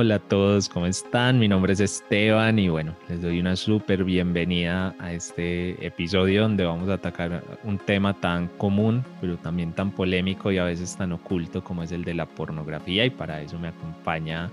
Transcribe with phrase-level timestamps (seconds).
[0.00, 1.38] Hola a todos, ¿cómo están?
[1.38, 6.64] Mi nombre es Esteban y bueno, les doy una súper bienvenida a este episodio donde
[6.64, 11.12] vamos a atacar un tema tan común, pero también tan polémico y a veces tan
[11.12, 14.50] oculto como es el de la pornografía y para eso me acompaña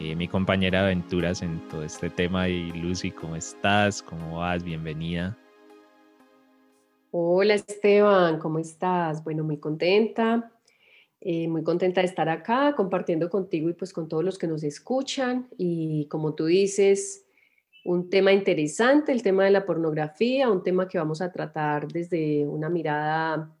[0.00, 4.02] eh, mi compañera de aventuras en todo este tema y Lucy, ¿cómo estás?
[4.02, 4.64] ¿Cómo vas?
[4.64, 5.38] Bienvenida.
[7.12, 9.22] Hola Esteban, ¿cómo estás?
[9.22, 10.50] Bueno, muy contenta
[11.22, 14.62] eh, muy contenta de estar acá compartiendo contigo y pues con todos los que nos
[14.64, 15.48] escuchan.
[15.58, 17.26] Y como tú dices,
[17.84, 22.46] un tema interesante, el tema de la pornografía, un tema que vamos a tratar desde
[22.46, 23.54] una mirada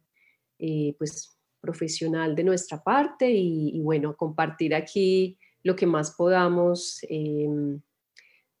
[0.58, 7.80] eh, pues profesional de nuestra parte y, bueno, compartir aquí lo que más podamos em,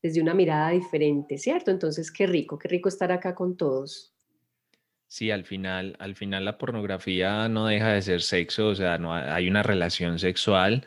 [0.02, 1.70] desde una mirada diferente, ¿cierto?
[1.70, 4.14] Entonces, qué rico, qué rico estar acá con todos.
[5.12, 9.12] Sí, al final, al final la pornografía no deja de ser sexo, o sea, no
[9.12, 10.86] hay una relación sexual,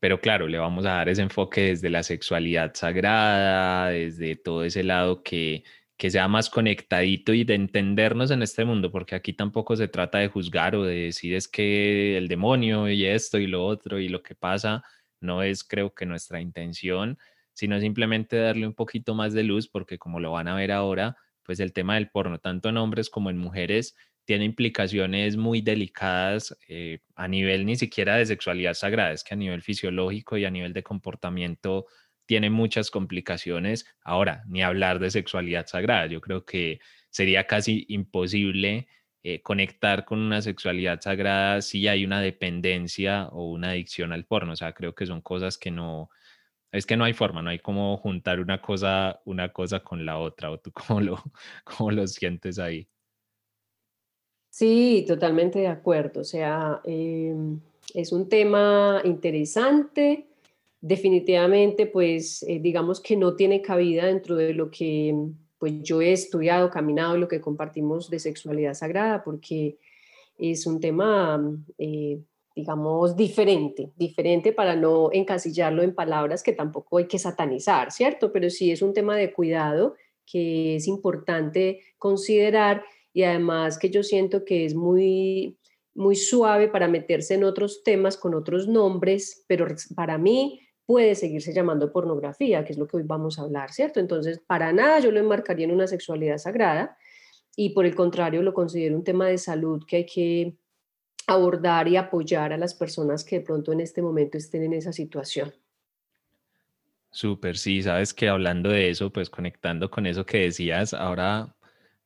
[0.00, 4.82] pero claro, le vamos a dar ese enfoque desde la sexualidad sagrada, desde todo ese
[4.82, 5.64] lado que,
[5.98, 10.18] que sea más conectadito y de entendernos en este mundo, porque aquí tampoco se trata
[10.18, 14.08] de juzgar o de decir es que el demonio y esto y lo otro y
[14.08, 14.84] lo que pasa
[15.20, 17.18] no es creo que nuestra intención,
[17.52, 21.16] sino simplemente darle un poquito más de luz, porque como lo van a ver ahora,
[21.44, 26.56] pues el tema del porno, tanto en hombres como en mujeres, tiene implicaciones muy delicadas
[26.68, 30.50] eh, a nivel ni siquiera de sexualidad sagrada, es que a nivel fisiológico y a
[30.50, 31.86] nivel de comportamiento
[32.26, 33.86] tiene muchas complicaciones.
[34.04, 36.78] Ahora, ni hablar de sexualidad sagrada, yo creo que
[37.10, 38.86] sería casi imposible
[39.24, 44.52] eh, conectar con una sexualidad sagrada si hay una dependencia o una adicción al porno.
[44.52, 46.08] O sea, creo que son cosas que no,
[46.72, 50.18] es que no hay forma, no hay cómo juntar una cosa, una cosa con la
[50.18, 51.22] otra, o tú cómo lo,
[51.64, 52.88] cómo lo sientes ahí.
[54.50, 56.20] Sí, totalmente de acuerdo.
[56.20, 57.60] O sea, em,
[57.94, 60.26] es un tema interesante.
[60.80, 65.14] Definitivamente, pues eh, digamos que no tiene cabida dentro de lo que
[65.58, 69.76] pues yo he estudiado, caminado, lo que compartimos de sexualidad sagrada, porque
[70.38, 71.38] es un tema
[71.76, 72.18] eh,
[72.60, 78.32] digamos, diferente, diferente para no encasillarlo en palabras que tampoco hay que satanizar, ¿cierto?
[78.32, 79.94] Pero sí es un tema de cuidado
[80.26, 85.56] que es importante considerar y además que yo siento que es muy
[85.94, 89.66] muy suave para meterse en otros temas con otros nombres, pero
[89.96, 94.00] para mí puede seguirse llamando pornografía, que es lo que hoy vamos a hablar, ¿cierto?
[94.00, 96.96] Entonces, para nada yo lo enmarcaría en una sexualidad sagrada
[97.56, 100.56] y por el contrario lo considero un tema de salud que hay que
[101.30, 104.92] abordar y apoyar a las personas que de pronto en este momento estén en esa
[104.92, 105.52] situación.
[107.12, 111.56] Súper, sí, sabes que hablando de eso, pues conectando con eso que decías, ahora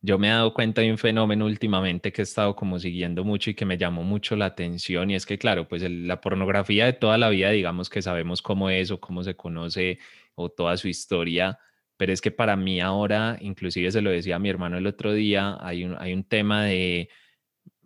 [0.01, 3.51] yo me he dado cuenta de un fenómeno últimamente que he estado como siguiendo mucho
[3.51, 6.93] y que me llamó mucho la atención y es que claro, pues la pornografía de
[6.95, 9.99] toda la vida, digamos que sabemos cómo es o cómo se conoce
[10.35, 11.59] o toda su historia,
[11.97, 15.13] pero es que para mí ahora, inclusive se lo decía a mi hermano el otro
[15.13, 17.09] día, hay un, hay un tema de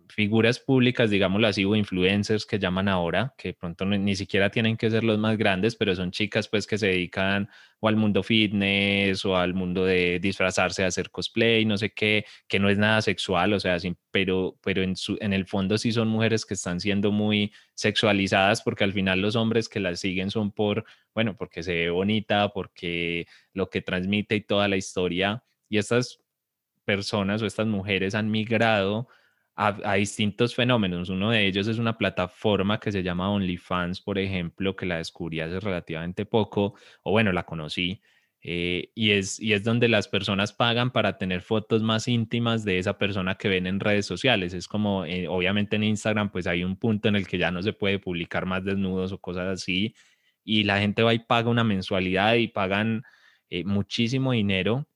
[0.08, 4.90] figuras públicas, digámoslo así, o influencers que llaman ahora, que pronto ni siquiera tienen que
[4.90, 7.48] ser los más grandes, pero son chicas pues que se dedican
[7.80, 12.58] o al mundo fitness o al mundo de disfrazarse, hacer cosplay, no sé qué, que
[12.58, 13.76] no es nada sexual, o sea,
[14.10, 18.62] pero, pero en, su, en el fondo sí son mujeres que están siendo muy sexualizadas
[18.62, 22.48] porque al final los hombres que las siguen son por, bueno, porque se ve bonita,
[22.50, 26.20] porque lo que transmite y toda la historia, y estas
[26.84, 29.08] personas o estas mujeres han migrado
[29.58, 31.08] a, distintos fenómenos.
[31.08, 35.40] Uno de ellos es una plataforma que se llama OnlyFans, por ejemplo, que la descubrí
[35.40, 38.00] hace relativamente poco, o bueno, la conocí.
[38.40, 42.78] Eh, y, es, y es donde las personas pagan para tener fotos más íntimas de
[42.78, 44.54] esa persona que ven en redes sociales.
[44.54, 47.60] Es como, eh, obviamente en Instagram, pues hay un punto en el que ya no
[47.62, 49.94] se puede publicar más desnudos o cosas así.
[50.44, 53.02] Y la gente va y paga una mensualidad y pagan
[53.50, 54.86] eh, muchísimo dinero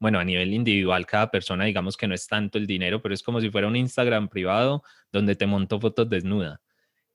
[0.00, 3.22] bueno, a nivel individual, cada persona, digamos que no es tanto el dinero, pero es
[3.22, 4.82] como si fuera un Instagram privado
[5.12, 6.60] donde te monto fotos desnuda.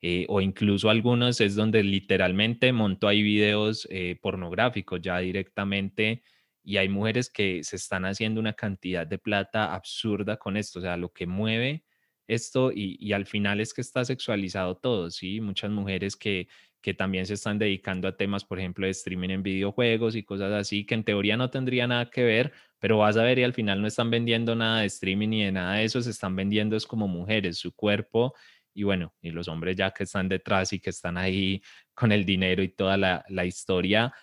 [0.01, 6.21] Eh, o incluso algunos es donde literalmente monto ahí videos eh, pornográficos ya directamente
[6.63, 10.81] y hay mujeres que se están haciendo una cantidad de plata absurda con esto, o
[10.83, 11.85] sea, lo que mueve
[12.27, 15.41] esto y, y al final es que está sexualizado todo, ¿sí?
[15.41, 16.47] Muchas mujeres que
[16.85, 20.51] que también se están dedicando a temas, por ejemplo, de streaming en videojuegos y cosas
[20.53, 22.53] así, que en teoría no tendría nada que ver,
[22.85, 25.51] pero vas a ver y al final no están vendiendo nada de streaming ni de
[25.51, 28.35] nada de eso, se están vendiendo es como mujeres, su cuerpo
[28.75, 31.63] y bueno, y los hombres ya que están detrás y que están ahí
[31.95, 34.13] con el dinero y toda la, la historia,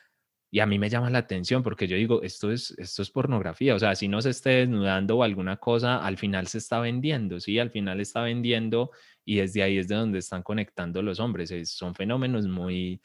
[0.49, 3.75] y a mí me llama la atención porque yo digo, esto es, esto es pornografía,
[3.75, 7.41] o sea, si no se esté desnudando o alguna cosa, al final se está vendiendo,
[7.41, 7.59] ¿sí?
[7.59, 8.93] Al final está vendiendo
[9.25, 11.53] y desde ahí es de donde están conectando los hombres.
[11.69, 13.01] son fenómenos muy,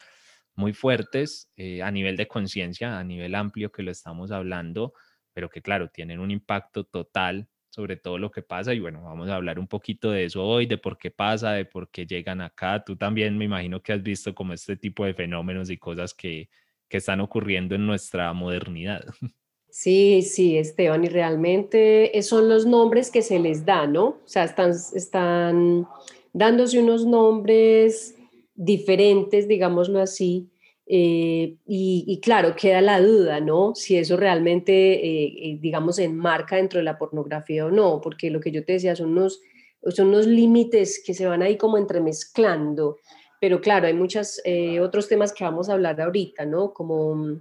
[0.53, 4.93] muy fuertes eh, a nivel de conciencia, a nivel amplio que lo estamos hablando,
[5.37, 9.29] pero que claro, tienen un impacto total sobre todo lo que pasa y bueno, vamos
[9.29, 12.41] a hablar un poquito de eso hoy, de por qué pasa, de por qué llegan
[12.41, 12.83] acá.
[12.83, 16.49] Tú también me imagino que has visto como este tipo de fenómenos y cosas que,
[16.89, 19.05] que están ocurriendo en nuestra modernidad.
[19.69, 24.05] Sí, sí, Esteban, y realmente son los nombres que se les da, ¿no?
[24.05, 25.85] O sea, están, están
[26.33, 28.15] dándose unos nombres
[28.55, 30.49] diferentes, digámoslo así,
[30.89, 33.75] eh, y, claro, queda la duda, ¿no?
[33.75, 38.39] Si eso realmente, eh, eh, digamos, enmarca dentro de la pornografía o no, porque lo
[38.39, 39.41] que yo te decía son unos,
[39.89, 42.97] son unos límites que se van ahí como entremezclando.
[43.41, 44.41] Pero claro, hay muchos
[44.81, 46.73] otros temas que vamos a hablar ahorita, ¿no?
[46.73, 47.39] Como,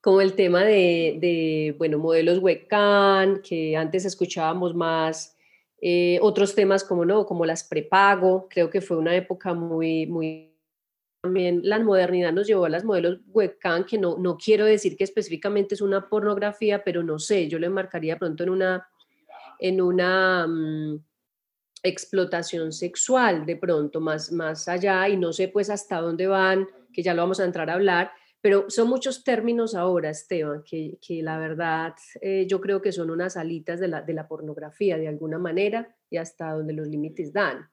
[0.00, 5.36] como el tema de, de bueno, modelos webcam, que antes escuchábamos más.
[6.22, 7.26] otros temas como, ¿no?
[7.26, 10.53] Como las prepago, creo que fue una época muy, muy
[11.24, 15.04] también la modernidad nos llevó a las modelos webcam, que no, no quiero decir que
[15.04, 18.86] específicamente es una pornografía, pero no sé, yo le marcaría pronto en una,
[19.58, 21.02] en una mm,
[21.82, 27.02] explotación sexual de pronto más, más allá y no sé pues hasta dónde van, que
[27.02, 28.12] ya lo vamos a entrar a hablar,
[28.42, 33.08] pero son muchos términos ahora, Esteban, que, que la verdad eh, yo creo que son
[33.08, 37.32] unas alitas de la, de la pornografía de alguna manera y hasta donde los límites
[37.32, 37.70] dan.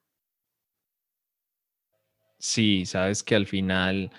[2.41, 4.09] Sí, sabes que al final,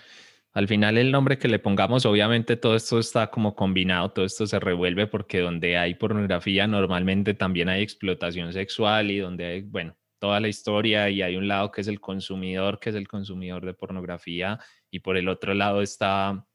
[0.53, 4.47] al final el nombre que le pongamos, obviamente todo esto está como combinado, todo esto
[4.47, 9.97] se revuelve porque donde hay pornografía normalmente también hay explotación sexual y donde hay, bueno,
[10.21, 13.67] toda la historia y hay un lado que es el consumidor, que es el consumidor
[13.67, 16.47] de pornografía y por el otro lado está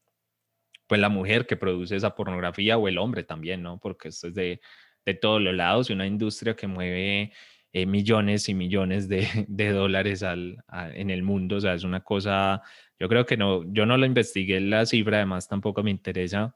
[0.88, 3.78] pues la mujer que produce esa pornografía o el hombre también, ¿no?
[3.78, 4.62] Porque esto es de,
[5.06, 7.34] de todos los lados y una industria que mueve
[7.74, 9.28] eh, millones y millones de,
[9.74, 11.58] dólares al, en el mundo.
[11.58, 12.62] O sea, es una cosa,
[13.00, 16.56] yo creo que no, yo no lo investigué la cifra, además tampoco me interesa,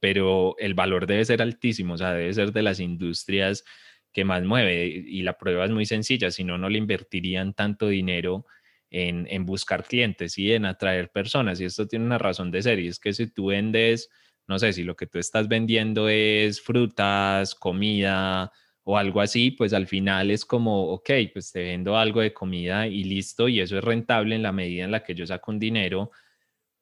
[0.00, 3.64] pero el valor debe ser altísimo, o sea, debe ser de las industrias
[4.12, 7.88] que más mueve y la prueba es muy sencilla, si no, no le invertirían tanto
[7.88, 8.46] dinero
[8.90, 11.60] en, en buscar clientes y en atraer personas.
[11.60, 14.10] Y esto tiene una razón de ser, y es que si tú vendes,
[14.46, 18.52] no sé, si lo que tú estás vendiendo es frutas, comida,
[18.88, 22.86] o algo así, pues al final es como, ok, pues te vendo algo de comida
[22.86, 25.58] y listo, y eso es rentable en la medida en la que yo saco un
[25.58, 26.12] dinero,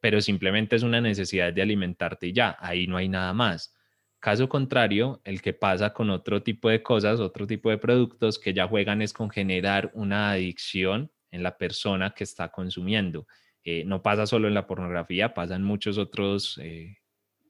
[0.01, 3.75] pero simplemente es una necesidad de alimentarte y ya, ahí no hay nada más.
[4.21, 8.53] Caso contrario, el que pasa con otro tipo de cosas, otro tipo de productos que
[8.53, 13.27] ya juegan es con generar una adicción en la persona que está consumiendo.
[13.65, 16.99] Eh, no pasa solo en la pornografía, pasa en muchos otros eh,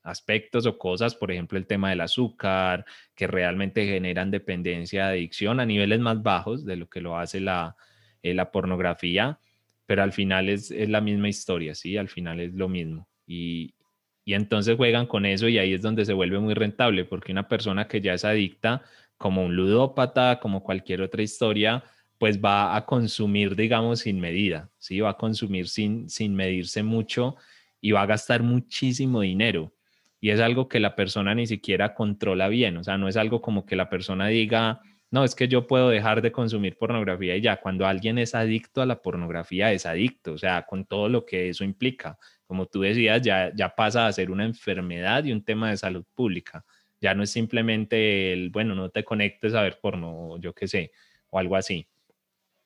[0.04, 2.84] aspectos o cosas, por ejemplo, el tema del azúcar,
[3.14, 7.76] que realmente generan dependencia, adicción a niveles más bajos de lo que lo hace la,
[8.22, 9.40] eh, la pornografía,
[9.86, 11.96] pero al final es, es, la misma historia, ¿sí?
[11.96, 13.08] Al final es lo mismo.
[13.26, 13.74] Y,
[14.24, 17.48] y entonces juegan con eso y ahí es donde se vuelve muy rentable, porque una
[17.48, 18.82] persona que ya es adicta,
[19.16, 21.82] como un ludópata, como cualquier otra historia,
[22.18, 25.00] pues va a consumir, digamos, sin medida, ¿sí?
[25.00, 27.36] Va a consumir sin, sin medirse mucho
[27.80, 29.73] y va a gastar muchísimo dinero
[30.24, 33.42] y es algo que la persona ni siquiera controla bien, o sea, no es algo
[33.42, 37.42] como que la persona diga, no, es que yo puedo dejar de consumir pornografía y
[37.42, 41.26] ya, cuando alguien es adicto a la pornografía es adicto, o sea, con todo lo
[41.26, 42.16] que eso implica.
[42.46, 46.06] Como tú decías, ya, ya pasa a ser una enfermedad y un tema de salud
[46.14, 46.64] pública.
[47.02, 50.90] Ya no es simplemente el, bueno, no te conectes a ver porno, yo qué sé,
[51.28, 51.86] o algo así.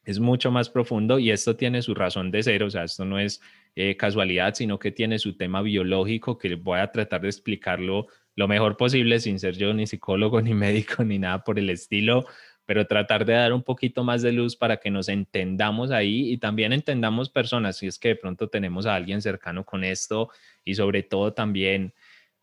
[0.05, 3.19] Es mucho más profundo y esto tiene su razón de ser, o sea, esto no
[3.19, 3.41] es
[3.81, 8.49] eh, casualidad, sino que tiene su tema biológico que voy a tratar de explicarlo lo
[8.49, 12.27] mejor posible sin ser yo ni psicólogo, ni médico, ni nada por el estilo,
[12.67, 16.39] pero tratar de dar un poquito más de luz para que nos entendamos ahí y
[16.39, 20.29] también entendamos personas, si es que de pronto tenemos a alguien cercano con esto
[20.65, 21.95] y sobre todo también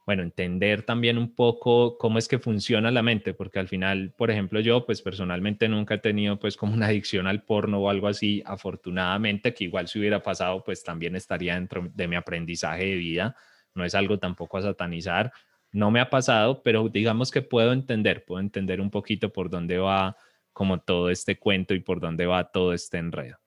[0.05, 4.29] bueno, entender también un poco cómo es que funciona la mente, porque al final, por
[4.29, 8.07] ejemplo, yo pues personalmente nunca he tenido pues como una adicción al porno o algo
[8.07, 12.95] así, afortunadamente, que igual si hubiera pasado pues también estaría dentro de mi aprendizaje de
[12.95, 13.35] vida,
[13.73, 15.33] no es algo tampoco a satanizar,
[15.71, 19.79] no me ha pasado, pero digamos que puedo entender, puedo entender un poquito por dónde
[19.79, 20.15] va
[20.53, 23.39] como todo este cuento y por dónde va todo este enredo.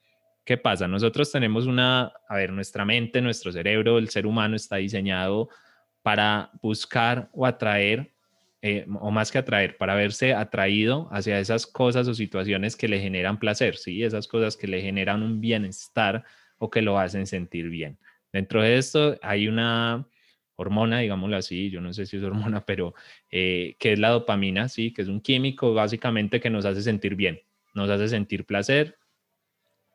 [0.44, 0.88] ¿Qué pasa?
[0.88, 5.48] Nosotros tenemos una, a ver, nuestra mente, nuestro cerebro, el ser humano está diseñado
[6.08, 8.10] para buscar o atraer
[8.62, 12.98] eh, o más que atraer, para verse atraído hacia esas cosas o situaciones que le
[12.98, 14.02] generan placer, ¿sí?
[14.02, 16.24] Esas cosas que le generan un bienestar
[16.56, 17.98] o que lo hacen sentir bien.
[18.32, 20.08] Dentro de esto hay una
[20.56, 22.94] hormona, digámoslo así, yo no sé si es hormona, pero
[23.30, 24.94] eh, que es la dopamina, ¿sí?
[24.94, 27.42] Que es un químico básicamente que nos hace sentir bien,
[27.74, 28.96] nos hace sentir placer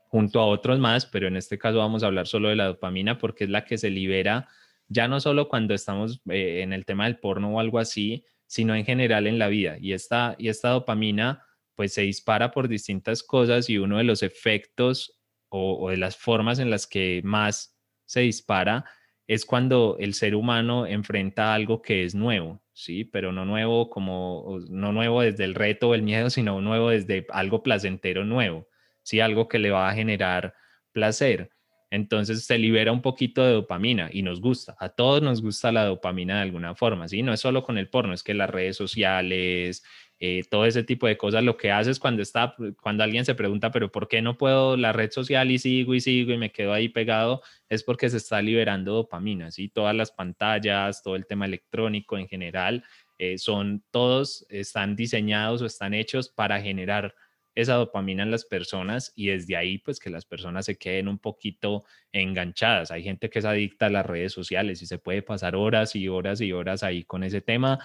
[0.10, 3.18] junto a otros más, pero en este caso vamos a hablar solo de la dopamina
[3.18, 4.48] porque es la que se libera
[4.94, 8.76] ya no solo cuando estamos eh, en el tema del porno o algo así, sino
[8.76, 9.78] en general en la vida.
[9.80, 11.44] Y esta, y esta dopamina
[11.76, 15.20] pues se dispara por distintas cosas y uno de los efectos
[15.50, 18.86] o, de las formas en las que más se dispara
[19.28, 23.06] es cuando el ser humano enfrenta algo que es nuevo, ¿sí?
[23.06, 27.26] Pero no nuevo como, no nuevo desde el reto o el miedo, sino nuevo desde
[27.30, 28.68] algo placentero nuevo,
[29.02, 29.20] ¿sí?
[29.20, 30.54] Algo que le va a generar
[30.92, 31.52] placer.
[31.94, 34.76] Entonces se libera un poquito de dopamina y nos gusta.
[34.80, 37.22] A todos nos gusta la dopamina de alguna forma, ¿sí?
[37.22, 39.84] No es solo con el porno, es que las redes sociales,
[40.20, 43.70] eh, todo ese tipo de cosas, lo que haces cuando está, cuando alguien se pregunta,
[43.70, 46.74] pero ¿por qué no puedo la red social y sigo y sigo y me quedo
[46.74, 47.44] ahí pegado?
[47.70, 49.70] Es porque se está liberando dopamina, ¿sí?
[49.70, 52.84] Todas las pantallas, todo el tema electrónico en general,
[53.20, 57.14] eh, son todos, están diseñados o están hechos para generar
[57.56, 61.20] esa dopamina en las personas y desde ahí pues que las personas se queden un
[61.20, 62.92] poquito enganchadas.
[62.92, 66.08] Hay gente que es adicta a las redes sociales y se puede pasar horas y
[66.08, 67.80] horas y horas ahí con ese tema.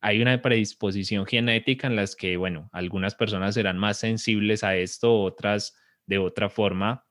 [0.00, 5.20] Hay una predisposición genética en las que, bueno, algunas personas serán más sensibles a esto,
[5.20, 5.76] otras
[6.06, 7.06] de otra forma.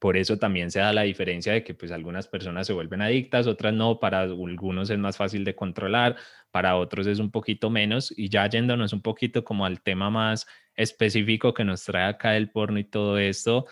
[0.00, 3.46] Por eso también se da la diferencia de que pues algunas personas se vuelven adictas,
[3.46, 6.16] otras no, para algunos es más fácil de controlar,
[6.50, 10.46] para otros es un poquito menos y ya yéndonos un poquito como al tema más
[10.82, 13.66] específico que nos trae acá el porno y todo esto,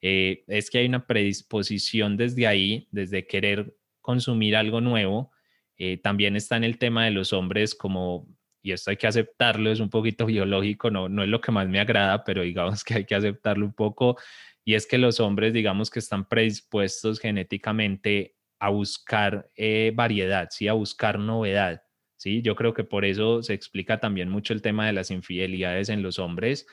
[0.00, 5.32] eh, es que hay una predisposición desde ahí, desde querer consumir algo nuevo.
[5.78, 8.28] Eh, también está en el tema de los hombres como,
[8.62, 11.68] y esto hay que aceptarlo, es un poquito biológico, no, no es lo que más
[11.68, 14.16] me agrada, pero digamos que hay que aceptarlo un poco,
[14.64, 20.68] y es que los hombres, digamos que están predispuestos genéticamente a buscar eh, variedad, ¿sí?
[20.68, 21.83] a buscar novedad.
[22.24, 22.40] ¿Sí?
[22.40, 26.02] Yo creo que por eso se explica también mucho el tema de las infidelidades en
[26.02, 26.66] los hombres.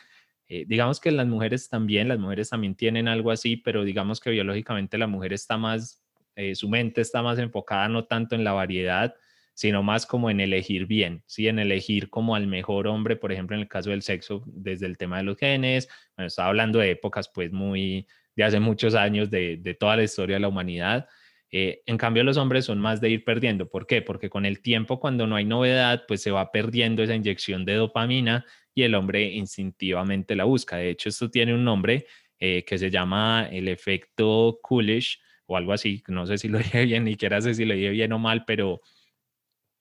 [0.48, 4.30] Eh, digamos que las mujeres también, las mujeres también tienen algo así, pero digamos que
[4.30, 6.02] biológicamente la mujer está más,
[6.38, 9.14] eh, su mente está más enfocada no tanto en la variedad,
[9.54, 11.50] sino más como en elegir bien, ¿sí?
[11.50, 14.98] En elegir como al mejor hombre, por ejemplo, en el caso del sexo, desde el
[14.98, 15.90] tema de los genes.
[16.16, 20.04] Bueno, estaba hablando de épocas pues muy, de hace muchos años, de, de toda la
[20.04, 21.10] historia de la humanidad.
[21.52, 23.70] Eh, en cambio, los hombres son más de ir perdiendo.
[23.70, 24.02] ¿Por qué?
[24.02, 27.76] Porque con el tiempo, cuando no hay novedad, pues se va perdiendo esa inyección de
[27.76, 30.78] dopamina y el hombre instintivamente la busca.
[30.78, 32.06] De hecho, esto tiene un nombre
[32.40, 36.04] eh, que se llama el efecto Coolidge o algo así.
[36.08, 38.46] No sé si lo dije bien, ni siquiera sé si lo dije bien o mal,
[38.46, 38.82] pero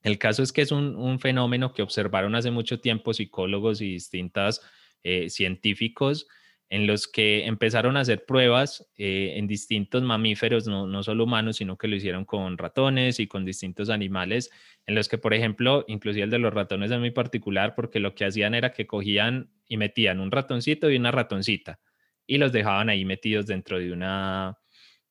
[0.02, 4.62] el caso es que es un, fenómeno que observaron hace mucho tiempo psicólogos y distintos
[5.02, 6.26] eh, científicos
[6.70, 11.56] en los que empezaron a hacer pruebas eh, en distintos mamíferos, no, no, solo humanos,
[11.56, 14.50] sino que lo hicieron con ratones y con distintos animales,
[14.86, 18.14] en los que, por ejemplo, inclusive el de los ratones es muy particular porque lo
[18.14, 21.80] que hacían era que cogían y metían un ratoncito y una ratoncita
[22.26, 24.56] y los dejaban ahí metidos dentro de una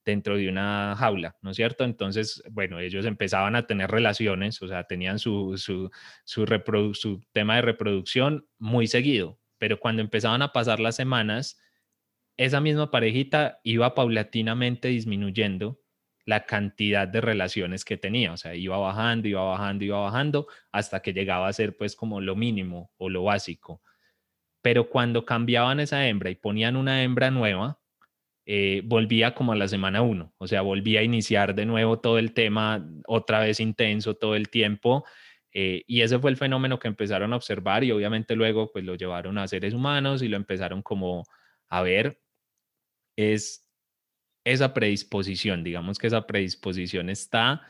[0.05, 1.83] dentro de una jaula, ¿no es cierto?
[1.83, 5.91] Entonces, bueno, ellos empezaban a tener relaciones, o sea, tenían su, su,
[6.23, 6.45] su,
[6.93, 11.61] su tema de reproducción muy seguido, pero cuando empezaban a pasar las semanas,
[12.37, 15.79] esa misma parejita iba paulatinamente disminuyendo
[16.25, 21.01] la cantidad de relaciones que tenía, o sea, iba bajando, iba bajando, iba bajando, hasta
[21.01, 23.81] que llegaba a ser pues como lo mínimo o lo básico.
[24.61, 27.79] Pero cuando cambiaban esa hembra y ponían una hembra nueva,
[28.45, 32.17] eh, volvía como a la semana uno, o sea, volvía a iniciar de nuevo todo
[32.19, 35.05] el tema, otra vez intenso todo el tiempo,
[35.53, 38.95] eh, y ese fue el fenómeno que empezaron a observar y obviamente luego pues lo
[38.95, 41.23] llevaron a seres humanos y lo empezaron como
[41.69, 42.21] a ver.
[43.15, 43.67] Es
[44.45, 47.61] esa predisposición, digamos que esa predisposición está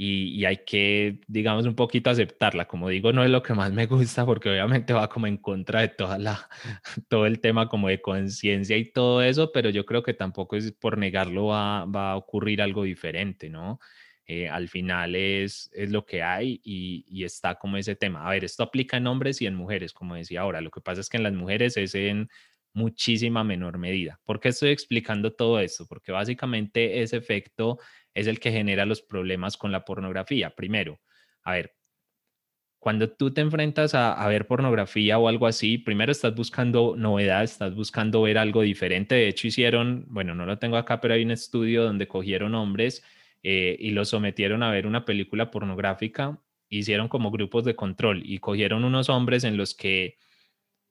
[0.00, 2.68] y, hay que, digamos, un poquito aceptarla.
[2.68, 5.80] Como digo, no es lo que más me gusta porque obviamente va como en contra
[5.80, 6.48] de toda la,
[7.08, 10.70] todo el tema como de conciencia y todo eso, pero yo creo que tampoco es
[10.72, 13.80] por negarlo va, va a ocurrir algo diferente, ¿no?
[14.30, 18.26] Eh, al final es, es lo que hay y, está como ese tema.
[18.26, 20.60] A ver, esto aplica en hombres y en mujeres, como decía ahora.
[20.60, 22.28] Lo que pasa es que en las mujeres es en
[22.74, 24.20] muchísima menor medida.
[24.24, 25.86] ¿Por qué estoy explicando todo esto?
[25.86, 27.78] Porque básicamente ese efecto
[28.12, 30.50] es el que genera los problemas con la pornografía.
[30.54, 31.00] Primero,
[31.42, 31.74] a ver,
[32.78, 37.44] cuando tú te enfrentas a, a, ver pornografía o algo así, primero estás buscando novedad,
[37.44, 39.14] estás buscando ver algo diferente.
[39.14, 43.02] De hecho, hicieron, bueno, no lo tengo acá, pero hay un estudio donde cogieron hombres
[43.42, 48.38] eh, y lo sometieron a ver una película pornográfica hicieron como grupos de control y
[48.38, 50.16] cogieron unos hombres en los que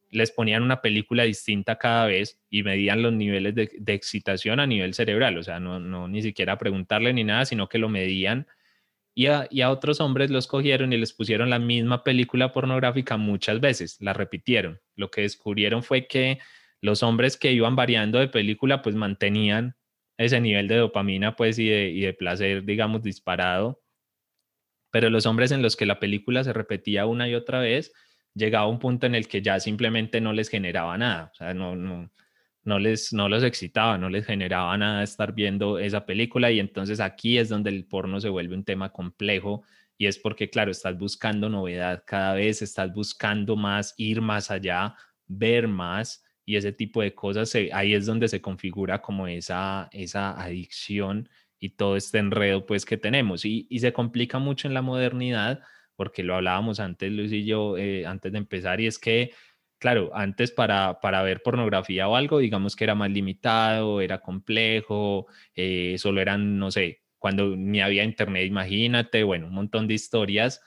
[0.10, 4.94] les ponían una película distinta cada vez y medían los niveles de, excitación a nivel
[4.94, 8.48] cerebral, o sea, no, no, ni siquiera preguntarle ni nada, sino que lo medían.
[9.14, 13.18] Y a, y a, otros hombres los cogieron y les pusieron la misma película pornográfica
[13.18, 14.80] muchas veces, la repitieron.
[14.96, 16.40] Lo que descubrieron fue que
[16.82, 19.76] los hombres que iban variando de película, pues mantenían
[20.18, 23.82] ese nivel de dopamina, pues, y de, y de placer, digamos, disparado.
[24.92, 27.94] Pero los hombres en los que la película se repetía una y otra vez,
[28.34, 31.76] llegaba un punto en el que ya simplemente no les generaba nada, o sea, no,
[31.76, 32.12] no,
[32.64, 36.52] no, les, no los excitaba, no les generaba nada estar viendo esa película.
[36.52, 39.64] Y entonces aquí es donde el porno se vuelve un tema complejo
[39.98, 44.96] y es porque, claro, estás buscando novedad cada vez, estás buscando más, ir más allá,
[45.26, 50.32] ver más y ese tipo de cosas, ahí es donde se configura como esa, esa
[50.42, 53.44] adicción y todo este enredo pues que tenemos.
[53.44, 55.60] Y, se complica mucho en la modernidad
[55.98, 59.32] porque lo hablábamos antes, Luis y yo, eh, antes de empezar, y es que,
[59.78, 65.28] claro, antes para, para ver pornografía o algo, digamos que era más limitado, era complejo,
[65.54, 70.62] eh, solo eran, no sé, cuando ni había internet, imagínate, bueno, un montón de historias,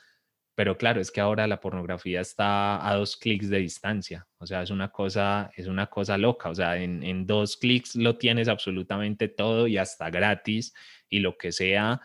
[0.55, 4.61] pero claro, es que ahora la pornografía está a dos clics de distancia, o sea,
[4.61, 8.47] es una cosa, es una cosa loca, o sea, en, en dos clics lo tienes
[8.47, 10.73] absolutamente todo y hasta gratis
[11.09, 12.01] y lo que sea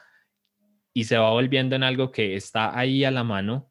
[0.97, 3.71] y se va volviendo en algo que está ahí a la mano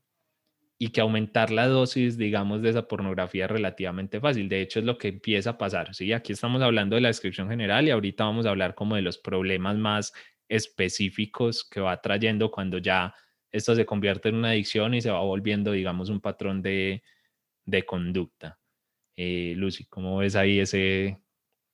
[0.77, 4.47] y que aumentar la dosis, digamos, de esa pornografía es relativamente fácil.
[4.47, 5.95] De hecho, es lo que empieza a pasar.
[5.95, 9.01] Sí, aquí estamos hablando de la descripción general y ahorita vamos a hablar como de
[9.01, 10.13] los problemas más
[10.47, 13.15] específicos que va trayendo cuando ya
[13.55, 17.01] esto se convierte en una adicción y se va volviendo, digamos, un patrón de,
[17.65, 18.59] de conducta.
[19.15, 21.21] Eh, Lucy, ¿cómo ves ahí ese,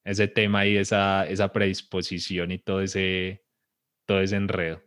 [0.04, 3.44] ese tema y esa, esa predisposición y todo ese,
[4.06, 4.82] todo ese enredo?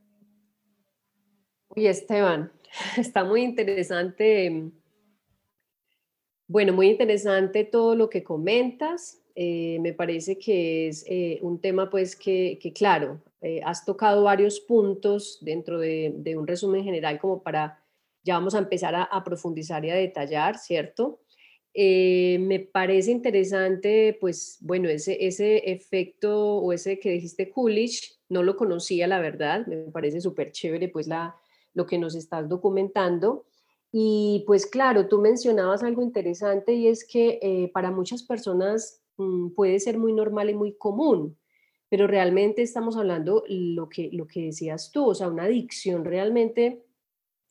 [1.69, 2.53] Uy, Esteban,
[2.97, 4.71] está muy interesante.
[6.47, 9.21] Bueno, muy interesante todo lo que comentas.
[9.35, 14.61] Eh, me parece que es eh, un tema, pues, que, claro, eh, has tocado varios
[14.61, 17.79] puntos dentro de, un resumen general como para,
[18.23, 21.21] ya vamos a empezar a, profundizar y a detallar, ¿cierto?
[21.77, 28.57] me parece interesante, pues, bueno, ese, ese efecto o ese que dijiste Coolidge, no lo
[28.57, 31.37] conocía, la verdad, me parece súper chévere, pues, la,
[31.75, 33.45] lo que nos estás documentando.
[33.93, 39.51] Y pues claro, tú mencionabas algo interesante y es que eh, para muchas personas mm,
[39.51, 41.37] puede ser muy normal y muy común,
[41.89, 46.83] pero realmente estamos hablando lo que, lo que decías tú, o sea, una adicción realmente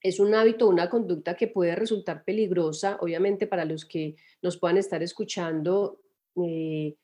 [0.01, 4.77] es un hábito, una conducta que puede resultar peligrosa, obviamente para los que nos puedan
[4.77, 6.01] estar escuchando.
[6.45, 6.95] Eh,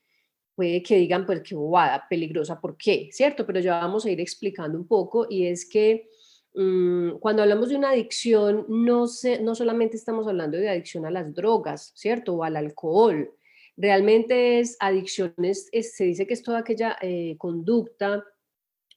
[0.53, 3.07] puede que digan, pues qué bobada, peligrosa, ¿por qué?
[3.11, 3.45] ¿Cierto?
[3.45, 6.09] Pero ya vamos a ir explicando un poco y es que
[6.53, 9.05] Mm, cuando hablamos de una adicción, no,
[9.41, 12.35] no solamente estamos hablando de adicción a las drogas, ¿cierto?
[12.35, 13.31] O al alcohol.
[13.81, 18.25] Realmente es adicciones, se dice que es toda aquella eh, conducta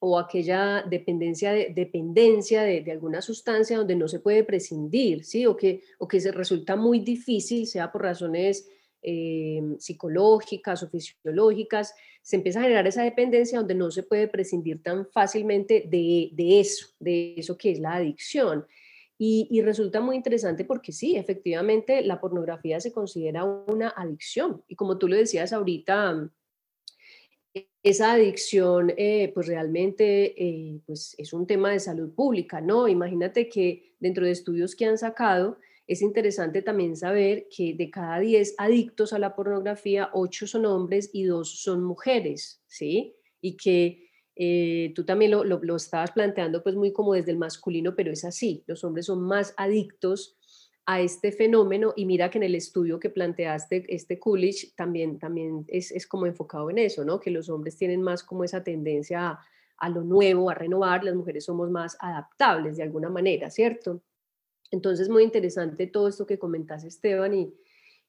[0.01, 5.47] o aquella dependencia de, dependencia de, alguna sustancia donde no se puede prescindir, ¿sí?
[5.47, 8.69] O que, o que se resulta muy difícil, sea por razones
[9.03, 14.83] eh, psicológicas o fisiológicas, se empieza a generar esa dependencia donde no se puede prescindir
[14.83, 18.67] tan fácilmente de, eso, de eso que es la adicción.
[19.25, 24.65] Y, resulta muy interesante porque sí, efectivamente la pornografía se considera una adicción.
[24.67, 26.29] Y como tú lo decías ahorita,
[27.85, 32.89] esa adicción eh, pues realmente eh, pues es un tema de salud pública, ¿no?
[32.89, 35.57] Imagínate que dentro de estudios que han sacado,
[35.87, 41.11] es interesante también saber que de cada 10 adictos a la pornografía, 8 son hombres
[41.13, 43.15] y 2 son mujeres, ¿sí?
[43.41, 47.95] Y que eh, tú también lo, lo, estabas planteando pues muy como desde el masculino,
[47.95, 50.37] pero es así, los hombres son más adictos
[50.87, 55.65] a este fenómeno y mira que en el estudio que planteaste, este Coolidge, también, también
[55.69, 57.21] es, es como enfocado en eso, ¿no?
[57.21, 59.41] Que los hombres tienen más como esa tendencia a,
[59.77, 64.03] a lo nuevo, a renovar, las mujeres somos más adaptables de alguna manera, ¿cierto?
[64.71, 67.55] Entonces, muy interesante todo esto que comentas, Esteban, y,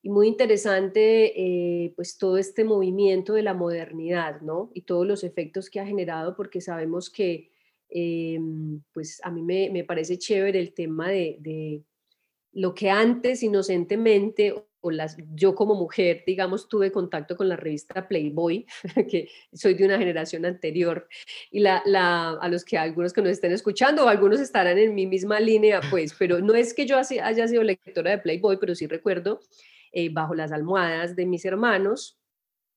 [0.10, 4.70] muy interesante eh, pues todo este movimiento de la modernidad, ¿no?
[4.74, 7.52] Y todos los efectos que ha generado, porque sabemos que,
[7.90, 8.40] eh,
[8.94, 11.84] pues a mí me, parece chévere el tema de, de
[12.52, 14.54] lo que antes inocentemente
[14.86, 18.66] o las, yo como mujer, digamos, tuve contacto con la revista Playboy,
[19.10, 21.08] que soy de una generación anterior,
[21.50, 24.94] y la, la, a los que algunos que nos estén escuchando, o algunos estarán en
[24.94, 28.76] mi misma línea, pues, pero no es que yo haya sido lectora de Playboy, pero
[28.76, 29.40] sí recuerdo
[29.94, 32.20] eh, bajo las almohadas de mis hermanos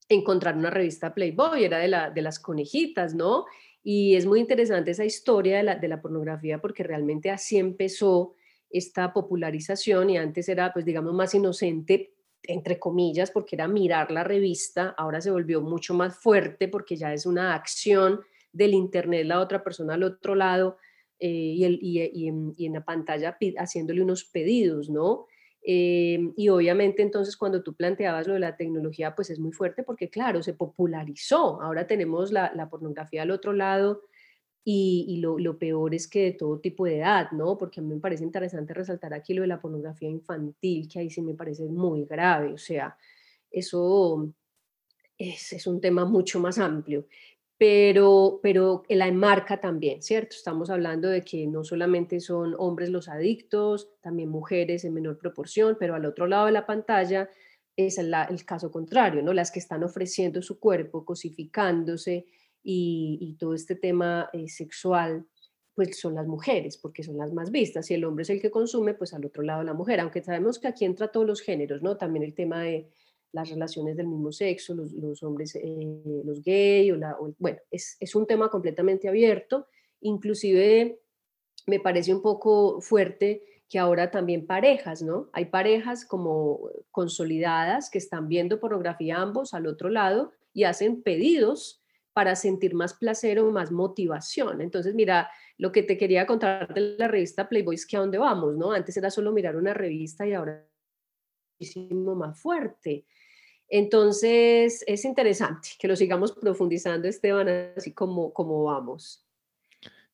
[0.08, 3.46] encontrar una revista Playboy, era de, la, de las conejitas, ¿no?
[3.82, 8.34] Y es muy interesante esa historia de la, de la pornografía porque realmente así empezó
[8.70, 14.22] esta popularización y antes era, pues digamos, más inocente, entre comillas, porque era mirar la
[14.22, 18.20] revista, ahora se volvió mucho más fuerte porque ya es una acción
[18.52, 20.76] del Internet, la otra persona al otro lado
[21.18, 25.26] eh, y, el, y, en, y, en, la pantalla haciéndole unos pedidos, ¿no?
[25.68, 29.82] Eh, y obviamente entonces cuando tú planteabas lo de la tecnología, pues es muy fuerte
[29.82, 31.60] porque claro, se popularizó.
[31.60, 34.02] Ahora tenemos la, la pornografía al otro lado
[34.62, 37.58] y, y lo, lo, peor es que de todo tipo de edad, ¿no?
[37.58, 41.10] Porque a mí me parece interesante resaltar aquí lo de la pornografía infantil, que ahí
[41.10, 42.52] sí me parece muy grave.
[42.52, 42.96] O sea,
[43.50, 44.32] eso
[45.18, 47.06] es, es un tema mucho más amplio
[47.58, 50.36] pero, pero la enmarca también, ¿cierto?
[50.36, 55.76] Estamos hablando de que no solamente son hombres los adictos, también mujeres en menor proporción,
[55.80, 57.30] pero al otro lado de la pantalla
[57.76, 58.14] es el,
[58.44, 59.32] caso contrario, ¿no?
[59.32, 62.26] Las que están ofreciendo su cuerpo, cosificándose
[62.62, 65.26] y, todo este tema eh, sexual,
[65.74, 67.86] pues son las mujeres, porque son las más vistas.
[67.86, 70.58] Si el hombre es el que consume, pues al otro lado la mujer, aunque sabemos
[70.58, 71.96] que aquí entra todos los géneros, ¿no?
[71.96, 72.88] También el tema de
[73.32, 78.14] las relaciones del mismo sexo, los, hombres, eh, los gay, o, la, bueno, es, es,
[78.14, 79.66] un tema completamente abierto,
[80.00, 81.00] inclusive
[81.66, 85.28] me parece un poco fuerte que ahora también parejas, ¿no?
[85.32, 91.82] Hay parejas como consolidadas que están viendo pornografía ambos al otro lado y hacen pedidos
[92.12, 94.62] para sentir más placer o más motivación.
[94.62, 98.18] Entonces, mira, lo que te quería contar de la revista Playboy es que a dónde
[98.18, 98.72] vamos, ¿no?
[98.72, 100.66] Antes era solo mirar una revista y ahora
[101.58, 103.04] muchísimo más fuerte.
[103.68, 109.24] Entonces, es interesante que lo sigamos profundizando, Esteban, así como, como vamos.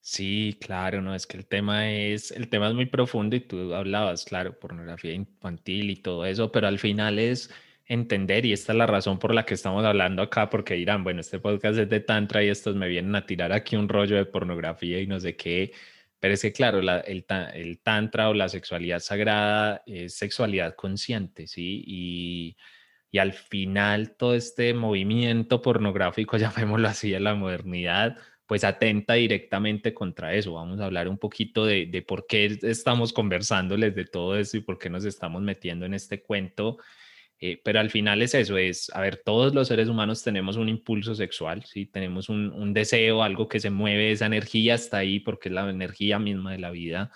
[0.01, 3.73] Sí, claro, no, es que el tema es, el tema es muy profundo y tú
[3.75, 7.51] hablabas, claro, pornografía infantil y todo eso, pero al final es
[7.87, 11.21] entender, y esta es la razón por la que estamos hablando acá, porque dirán, bueno,
[11.21, 14.25] este podcast es de Tantra y estos me vienen a tirar aquí un rollo de
[14.25, 15.73] pornografía y no sé qué,
[16.23, 21.83] pero es que, claro, el, el Tantra o la sexualidad sagrada es sexualidad consciente, ¿sí?
[21.85, 22.57] Y
[23.13, 29.95] y al final todo este movimiento pornográfico, llamémoslo así, en la modernidad, pues atenta directamente
[29.95, 30.55] contra eso.
[30.55, 34.61] Vamos a hablar un poquito de, de, por qué estamos conversándoles de todo eso y
[34.61, 36.79] por qué nos estamos metiendo en este cuento.
[37.45, 40.69] Eh, pero al final es eso, es, a ver, todos los seres humanos tenemos un
[40.69, 41.87] impulso sexual, ¿sí?
[41.87, 45.69] Tenemos un, un deseo, algo que se mueve, esa energía está ahí porque es la
[45.69, 47.11] energía misma de la vida.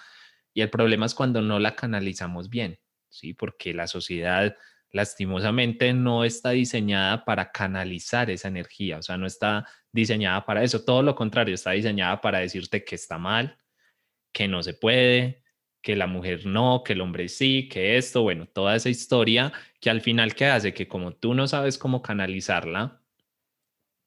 [0.52, 3.34] Y el problema es cuando no la canalizamos bien, ¿sí?
[3.34, 4.56] Porque la sociedad
[4.90, 10.84] lastimosamente no está diseñada para canalizar esa energía, o sea, no está diseñada para eso,
[10.84, 13.58] todo lo contrario, está diseñada para decirte que está mal,
[14.32, 15.44] que no se puede,
[15.86, 19.88] que la mujer no, que el hombre sí, que esto, bueno, toda esa historia que
[19.88, 23.00] al final ¿qué hace que como tú no sabes cómo canalizarla,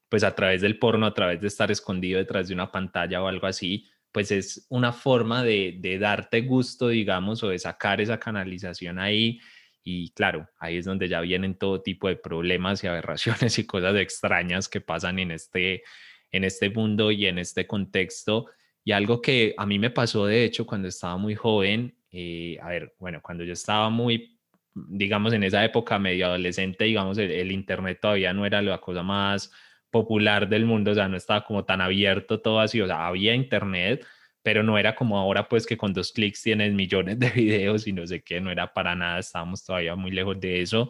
[0.10, 3.28] pues a través del porno, a través de estar escondido detrás de una pantalla o
[3.28, 8.20] algo así, pues es una forma de, de darte gusto, digamos, o de sacar esa
[8.20, 9.40] canalización ahí
[9.82, 13.96] y claro, ahí es donde ya vienen todo tipo de problemas y aberraciones y cosas
[13.96, 15.84] extrañas que pasan en este,
[16.30, 18.48] en este mundo y en este contexto.
[18.84, 22.70] Y algo que a mí me pasó, de hecho, cuando estaba muy joven, eh, a
[22.70, 24.40] ver, bueno, cuando yo estaba muy,
[24.74, 29.04] digamos, en esa época medio adolescente, digamos, el, el, Internet todavía no era la cosa
[29.04, 29.52] más
[29.92, 33.36] popular del mundo, o sea, no estaba como tan abierto todo así, o sea, había
[33.36, 34.06] Internet,
[34.42, 37.94] pero no era como ahora pues que con dos clics tienes millones de videos y
[37.94, 40.90] no sé qué, no era para nada, estábamos todavía muy lejos de eso.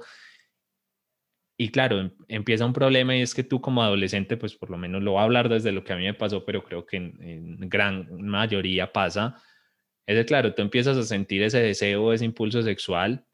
[1.62, 4.78] Y claro, em, empieza un problema y es que tú como adolescente, pues por lo
[4.78, 6.96] menos lo voy a hablar desde lo que a mí me pasó, pero creo que
[6.96, 9.36] en, gran mayoría pasa.
[10.08, 13.26] Es de claro, tú empiezas a sentir ese deseo, ese impulso sexual,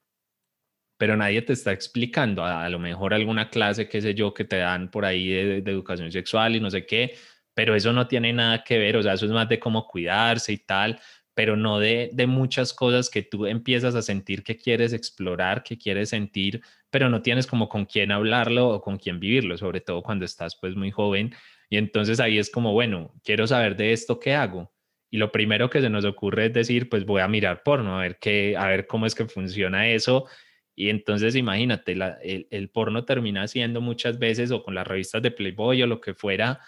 [0.97, 2.43] pero nadie te está explicando.
[2.43, 5.71] A, lo mejor alguna clase, qué sé yo, que te dan por ahí de, de
[5.71, 7.15] educación sexual y no sé qué,
[7.53, 10.51] pero eso no tiene nada que ver, o sea, eso es más de cómo cuidarse
[10.51, 10.99] y tal,
[11.35, 15.77] pero no de, de muchas cosas que tú empiezas a sentir que quieres explorar, que
[15.77, 20.01] quieres sentir, pero no tienes como con quién hablarlo o con quién vivirlo, sobre todo
[20.01, 21.35] cuando estás pues muy joven.
[21.69, 24.71] Y entonces ahí es como, bueno, quiero saber de esto, ¿qué hago?
[25.11, 28.01] Y lo primero que se nos ocurre es decir, pues voy a mirar porno, a
[28.01, 30.25] ver, qué, a ver cómo es que funciona eso.
[30.73, 35.31] Y entonces imagínate, el, el porno termina siendo muchas veces o con las revistas de
[35.31, 36.61] Playboy o lo que fuera,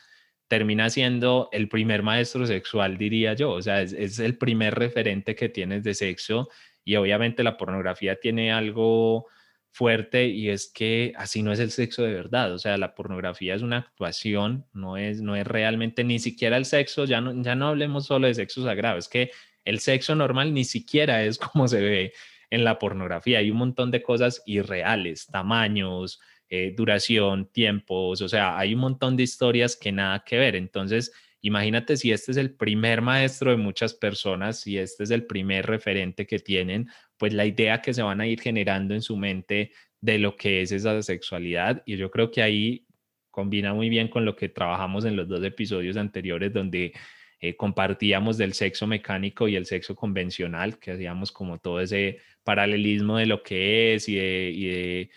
[0.47, 3.51] termina siendo el primer maestro sexual, diría yo.
[3.51, 6.49] O sea, es, el primer referente que tienes de sexo
[6.83, 9.27] y obviamente la pornografía tiene algo
[9.71, 12.53] fuerte y es que así no es el sexo de verdad.
[12.53, 16.65] O sea, la pornografía es una actuación, no es, no es realmente ni siquiera el
[16.65, 19.31] sexo, ya no, ya no hablemos solo de sexo sagrado, es que
[19.65, 22.13] el sexo normal ni siquiera es como se ve
[22.49, 23.39] en la pornografía.
[23.39, 29.17] Hay un montón de cosas irreales, tamaños, eh, duración, tiempos, o sea, hay un montón
[29.17, 30.55] de historias que nada que ver.
[30.55, 35.25] Entonces, imagínate si este es el primer maestro de muchas personas, si este es el
[35.25, 39.17] primer referente que tienen, pues la idea que se van a ir generando en su
[39.17, 41.83] mente de lo que es esa sexualidad.
[41.85, 42.85] Y yo creo que ahí
[43.29, 46.93] combina muy bien con lo que trabajamos en los dos episodios anteriores, donde
[47.39, 53.17] eh, compartíamos del sexo mecánico y el sexo convencional, que hacíamos como todo ese paralelismo
[53.17, 55.11] de lo que es y y de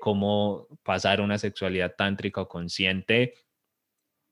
[0.00, 3.34] cómo pasar una sexualidad tántrica o consciente.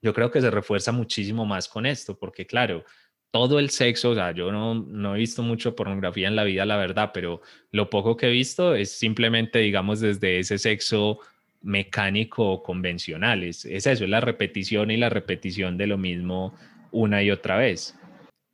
[0.02, 2.84] Yo creo que se refuerza muchísimo más con esto, porque claro,
[3.30, 6.64] todo el sexo, o sea, yo no, no he visto mucho pornografía en la vida,
[6.64, 11.18] la verdad, pero lo poco que he visto es simplemente, digamos, desde ese sexo
[11.60, 13.42] mecánico o convencional.
[13.42, 16.54] Es eso, es la repetición y la repetición de lo mismo
[16.92, 17.98] una y otra vez.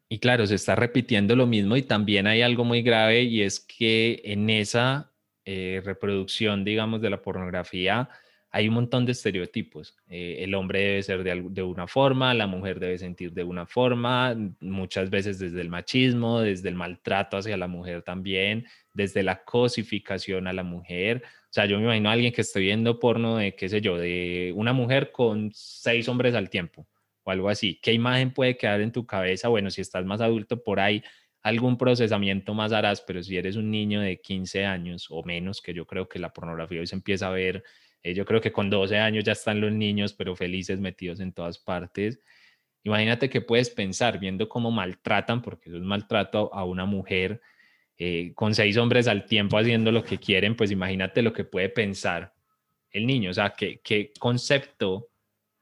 [0.09, 3.61] Y claro, se está repitiendo lo mismo y también hay algo muy grave y es
[3.61, 5.10] que en esa
[5.45, 8.09] eh, reproducción, digamos, de la pornografía,
[8.53, 9.97] hay un montón de estereotipos.
[10.09, 14.37] Eh, el hombre debe ser de, una forma, la mujer debe sentir de una forma,
[14.61, 20.49] muchas veces desde el machismo, desde el maltrato hacia la mujer también, desde la cosificación
[20.49, 21.23] a la mujer.
[21.25, 23.97] O sea, yo me imagino a alguien que esté viendo porno de, qué sé yo,
[23.97, 26.89] de una mujer con seis hombres al tiempo
[27.23, 27.79] o algo así.
[27.81, 29.49] ¿Qué imagen puede quedar en tu cabeza?
[29.49, 31.05] Bueno, si estás más adulto por ahí,
[31.43, 35.73] algún procesamiento más harás, pero si eres un niño de 15 años o menos, que
[35.73, 37.65] yo creo que la pornografía hoy se empieza a ver
[38.03, 41.33] eh, yo creo que con 12 años ya están los niños, pero felices, metidos en
[41.33, 42.21] todas partes.
[42.83, 47.41] Imagínate que puedes pensar viendo cómo maltratan, porque eso es maltrato a una mujer
[47.99, 51.69] eh, con seis hombres al tiempo haciendo lo que quieren, pues imagínate lo que puede
[51.69, 52.33] pensar
[52.91, 55.10] el niño, o sea, qué, qué concepto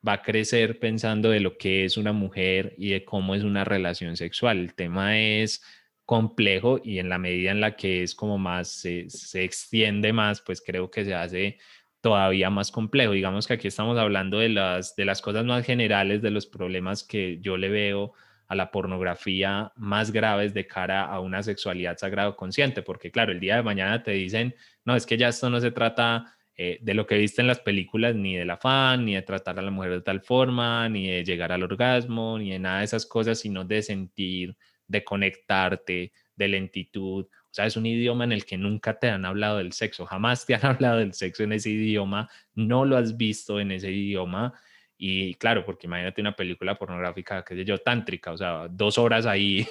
[0.08, 3.64] va a crecer pensando de lo que es una mujer y de cómo es una
[3.64, 4.58] relación sexual.
[4.58, 5.62] El tema es
[6.06, 10.40] complejo y en la medida en la que es como más, se, se extiende más,
[10.40, 11.58] pues creo que se hace
[12.00, 13.12] todavía más complejo.
[13.12, 17.04] Digamos que aquí estamos hablando de las, de las cosas más generales, de los problemas
[17.04, 18.14] que yo le veo
[18.46, 23.40] a la pornografía más graves de cara a una sexualidad sagrado consciente, porque claro, el
[23.40, 24.54] día de mañana te dicen,
[24.86, 27.60] no, es que ya esto no se trata eh, de lo que viste en las
[27.60, 31.24] películas, ni del afán, ni de tratar a la mujer de tal forma, ni de
[31.24, 36.48] llegar al orgasmo, ni de nada de esas cosas, sino de sentir, de conectarte, de
[36.48, 40.04] lentitud, o sea, es un idioma en el que nunca te han hablado del sexo,
[40.04, 43.90] jamás te han hablado del sexo en ese idioma, no lo has visto en ese
[43.90, 44.52] idioma.
[45.00, 49.26] Y claro, porque imagínate una película pornográfica, qué sé yo, tántrica, o sea, dos horas
[49.26, 49.64] ahí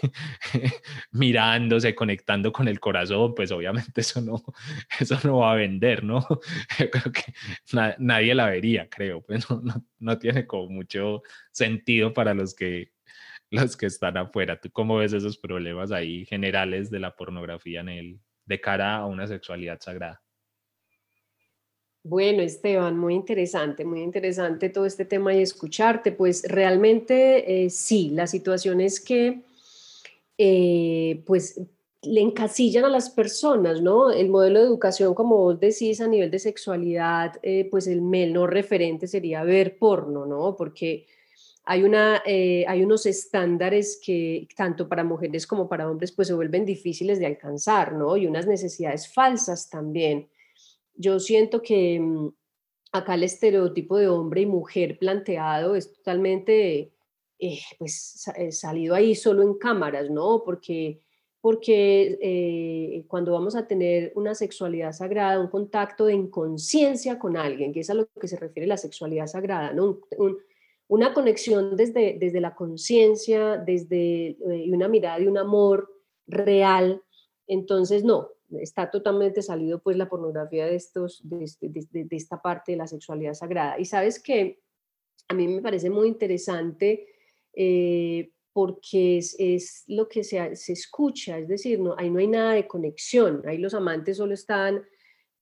[1.12, 4.42] mirándose, conectando con el corazón, pues obviamente eso no,
[5.00, 6.26] eso no va a vender, ¿no?
[6.80, 7.34] Yo creo que
[8.00, 12.94] nadie la vería, creo, pues no, no, no tiene como mucho sentido para los que
[13.50, 14.60] los que están afuera.
[14.60, 19.06] ¿Tú cómo ves esos problemas ahí generales de la pornografía en el, de cara a
[19.06, 20.22] una sexualidad sagrada?
[22.10, 26.14] Bueno, Esteban, muy interesante, muy interesante todo este tema y escucharte.
[26.14, 29.42] Pues realmente eh, sí, la situación es que
[30.38, 31.60] eh, pues
[32.04, 34.10] le encasillan a las personas, ¿no?
[34.10, 38.48] El modelo de educación, como vos decís, a nivel de sexualidad, eh, pues el no
[38.48, 40.56] referente sería ver porno, ¿no?
[40.56, 41.08] Porque
[41.66, 46.64] hay, una, hay unos estándares que tanto para mujeres como para hombres pues se vuelven
[46.64, 48.16] difíciles de alcanzar, ¿no?
[48.16, 50.30] Y unas necesidades falsas también.
[50.98, 52.30] Yo siento que mm,
[52.92, 56.92] acá el estereotipo de hombre y mujer planteado es totalmente
[57.40, 60.44] eh, pues eh, salido ahí solo en cámaras, ¿no?
[60.44, 61.02] Porque
[61.40, 67.82] porque cuando vamos a tener una sexualidad sagrada, un contacto de inconsciencia con alguien, que
[67.82, 70.00] es a lo que se refiere la sexualidad sagrada, ¿no?
[70.18, 70.38] un,
[70.88, 75.92] una conexión desde, desde la conciencia, desde eh, una mirada y un amor
[76.28, 77.02] real.
[77.46, 78.30] Entonces, no,
[78.60, 83.34] está totalmente salido pues la pornografía de, estos, de, este, esta parte de la sexualidad
[83.34, 83.80] sagrada.
[83.80, 84.60] Y sabes que
[85.28, 87.08] a mí me parece muy interesante
[87.54, 92.54] eh, porque es, lo que se, se, escucha, es decir, no, ahí no hay nada
[92.54, 94.84] de conexión, ahí los amantes solo están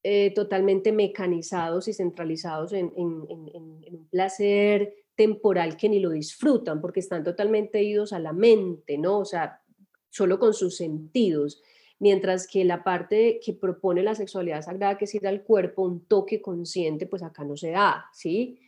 [0.03, 6.81] eh, totalmente mecanizados y centralizados en, en, en un placer temporal que ni lo disfrutan
[6.81, 9.19] porque están totalmente idos a la mente, ¿no?
[9.19, 9.61] O sea,
[10.09, 11.61] solo con sus sentidos.
[11.99, 16.05] Mientras que la parte que propone la sexualidad sagrada, que es ir al cuerpo, un
[16.05, 18.59] toque consciente, pues acá no se da, ¿sí?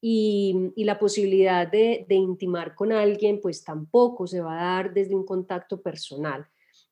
[0.00, 5.14] Y, la posibilidad de, de intimar con alguien, pues tampoco se va a dar desde
[5.16, 6.46] un contacto personal.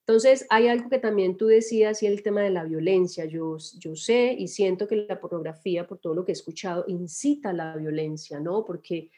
[0.07, 3.25] Entonces, hay algo que también tú decías y el tema de la violencia.
[3.25, 7.51] Yo, yo sé y siento que la pornografía, por todo lo que he escuchado, incita
[7.51, 8.67] a la violencia, ¿no?
[8.67, 9.11] Porque,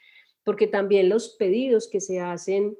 [0.45, 2.77] porque también los pedidos que se hacen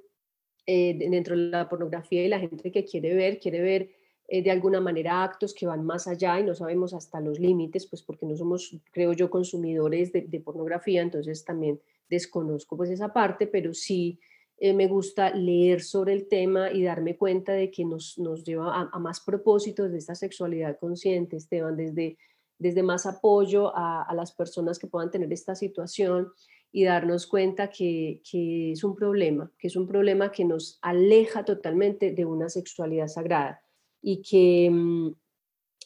[0.69, 3.89] eh, dentro de la pornografía y la gente que quiere ver, quiere ver
[4.27, 7.87] eh, de alguna manera actos que van más allá y no sabemos hasta los límites,
[7.87, 13.47] pues porque no somos, creo yo, consumidores de, pornografía, entonces también desconozco pues esa parte,
[13.47, 14.19] pero sí
[14.57, 18.89] eh, me gusta leer sobre el tema y darme cuenta de que nos, nos lleva
[18.91, 22.17] a, más propósitos de esta sexualidad consciente, Esteban, desde,
[22.59, 26.33] desde más apoyo a, a las personas que puedan tener esta situación
[26.71, 31.45] y darnos cuenta que, que, es un problema, que es un problema que nos aleja
[31.45, 33.61] totalmente de una sexualidad sagrada
[34.01, 35.15] y que, mm,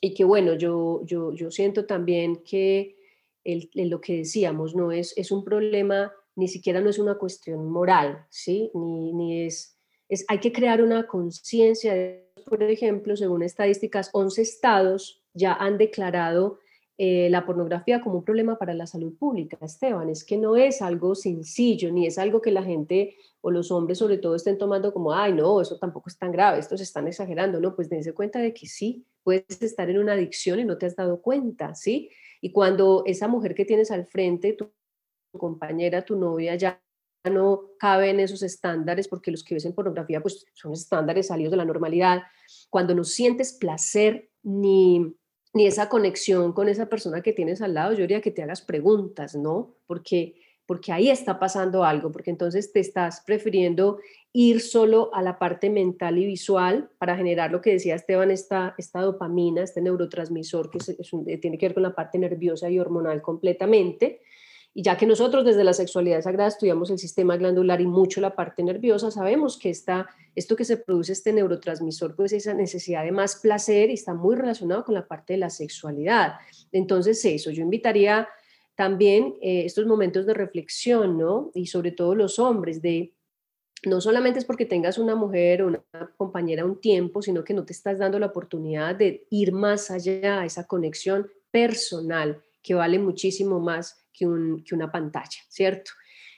[0.02, 2.98] y que bueno, yo, yo, yo siento también que
[3.44, 7.70] el, lo que decíamos, no es, es un problema, ni siquiera no es una cuestión
[7.70, 8.72] moral, ¿sí?
[8.74, 9.78] Ni, ni es,
[10.10, 11.94] es, hay que crear una conciencia,
[12.46, 16.60] por ejemplo, según estadísticas, 11 estados ya han declarado
[17.04, 20.08] eh, la pornografía como un problema para la salud pública, Esteban.
[20.10, 23.98] Es que no es algo sencillo, ni es algo que la gente o los hombres
[23.98, 27.60] sobre todo estén tomando como, ay, no, eso tampoco es tan grave, estos están exagerando,
[27.60, 27.76] ¿no?
[27.76, 30.96] Pues dense cuenta de que sí, puedes estar en una adicción y no te has
[30.96, 32.12] dado cuenta, ¿sí?
[32.40, 34.72] Y cuando esa mujer que tienes al frente, tu,
[35.36, 36.84] compañera, tu novia, ya
[37.32, 41.50] no cabe en esos estándares, porque los que ves en pornografía, pues son estándares salidos
[41.50, 42.22] de la normalidad,
[42.70, 45.16] cuando no sientes placer ni
[45.54, 48.62] ni esa conexión con esa persona que tienes al lado, yo diría que te hagas
[48.62, 49.76] preguntas, ¿no?
[49.86, 50.36] Porque,
[50.66, 54.00] porque ahí está pasando algo, porque entonces te estás prefiriendo
[54.34, 58.76] ir solo a la parte mental y visual para generar lo que decía Esteban, esta,
[58.78, 64.22] esta dopamina, este neurotransmisor que tiene que ver con la parte nerviosa y hormonal completamente,
[64.74, 68.36] y ya que nosotros desde la sexualidad sagrada estudiamos el sistema glandular y mucho la
[68.36, 73.12] parte nerviosa, sabemos que esta, esto que se produce, este neurotransmisor, pues esa necesidad de
[73.12, 76.36] más placer y está muy relacionado con la parte de la sexualidad.
[76.72, 78.30] Entonces eso, yo invitaría
[78.76, 81.52] también eh, estos momentos de reflexión, ¿no?
[81.54, 83.14] Y sobre todo los hombres, de
[83.86, 85.84] no solamente es porque tengas una mujer o una
[86.16, 90.40] compañera un tiempo, sino que no te estás dando la oportunidad de ir más allá
[90.40, 95.92] a esa conexión personal que vale muchísimo más que, una pantalla, ¿cierto?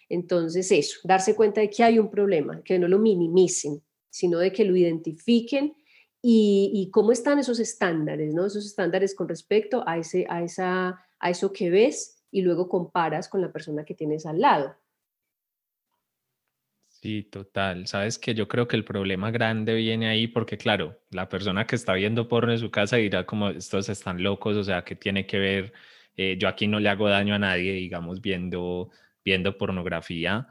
[0.10, 4.52] Entonces eso, darse cuenta de que hay un problema, que no lo minimicen, sino de
[4.52, 5.76] que lo identifiquen
[6.22, 8.46] y, cómo están esos estándares, ¿no?
[8.46, 13.28] Esos estándares con respecto a, ese, a, esa, a eso que ves y luego comparas
[13.28, 14.76] con la persona que tienes al lado.
[17.04, 17.86] Sí, total.
[17.88, 21.76] Sabes que yo creo que el problema grande viene ahí porque, claro, la persona que
[21.76, 25.26] está viendo porno en su casa dirá como estos están locos, o sea, que tiene
[25.28, 25.74] que ver
[26.18, 28.90] eh, yo aquí no le hago daño a nadie, digamos, viendo,
[29.24, 30.48] viendo pornografía,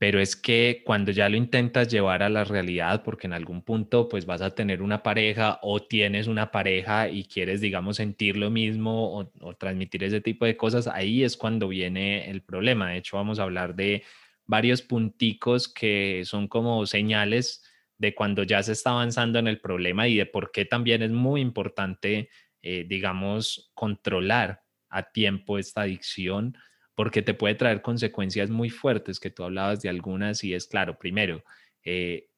[0.00, 4.08] pero es que cuando ya lo intentas llevar a la realidad, porque en algún punto
[4.08, 8.50] pues vas a tener una pareja o tienes una pareja y quieres, digamos, sentir lo
[8.50, 12.88] mismo o, transmitir ese tipo de cosas, ahí es cuando viene el problema.
[12.90, 14.02] De hecho, vamos a hablar de
[14.46, 17.62] varios punticos que son como señales
[17.98, 21.10] de cuando ya se está avanzando en el problema y de por qué también es
[21.10, 22.30] muy importante,
[22.62, 24.59] eh, digamos, controlar
[24.90, 26.56] a tiempo esta adicción,
[26.94, 30.98] porque te puede traer consecuencias muy fuertes, que tú hablabas de algunas, y es claro,
[30.98, 31.42] primero,
[31.84, 32.30] eh,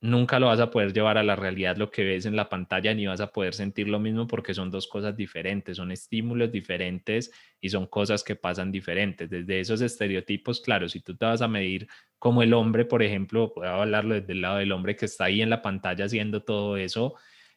[0.00, 2.94] nunca lo vas a poder llevar a la realidad lo que ves en la pantalla,
[2.94, 7.32] ni vas a poder sentir lo mismo porque son dos cosas diferentes, son estímulos diferentes
[7.60, 9.28] y son cosas que pasan diferentes.
[9.28, 13.52] Desde esos estereotipos, claro, si tú te vas a medir como el hombre, por ejemplo,
[13.52, 16.76] puedo hablarlo desde el lado del hombre que está ahí en la pantalla haciendo todo
[16.76, 17.14] eso,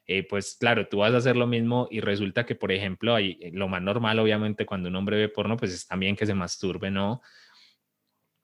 [0.08, 3.38] eh, pues claro, tú vas a hacer lo mismo y resulta que, por ejemplo, hay,
[3.42, 6.34] eh, lo más normal, obviamente, cuando un hombre ve porno, pues es también que se
[6.34, 7.22] masturbe, ¿no?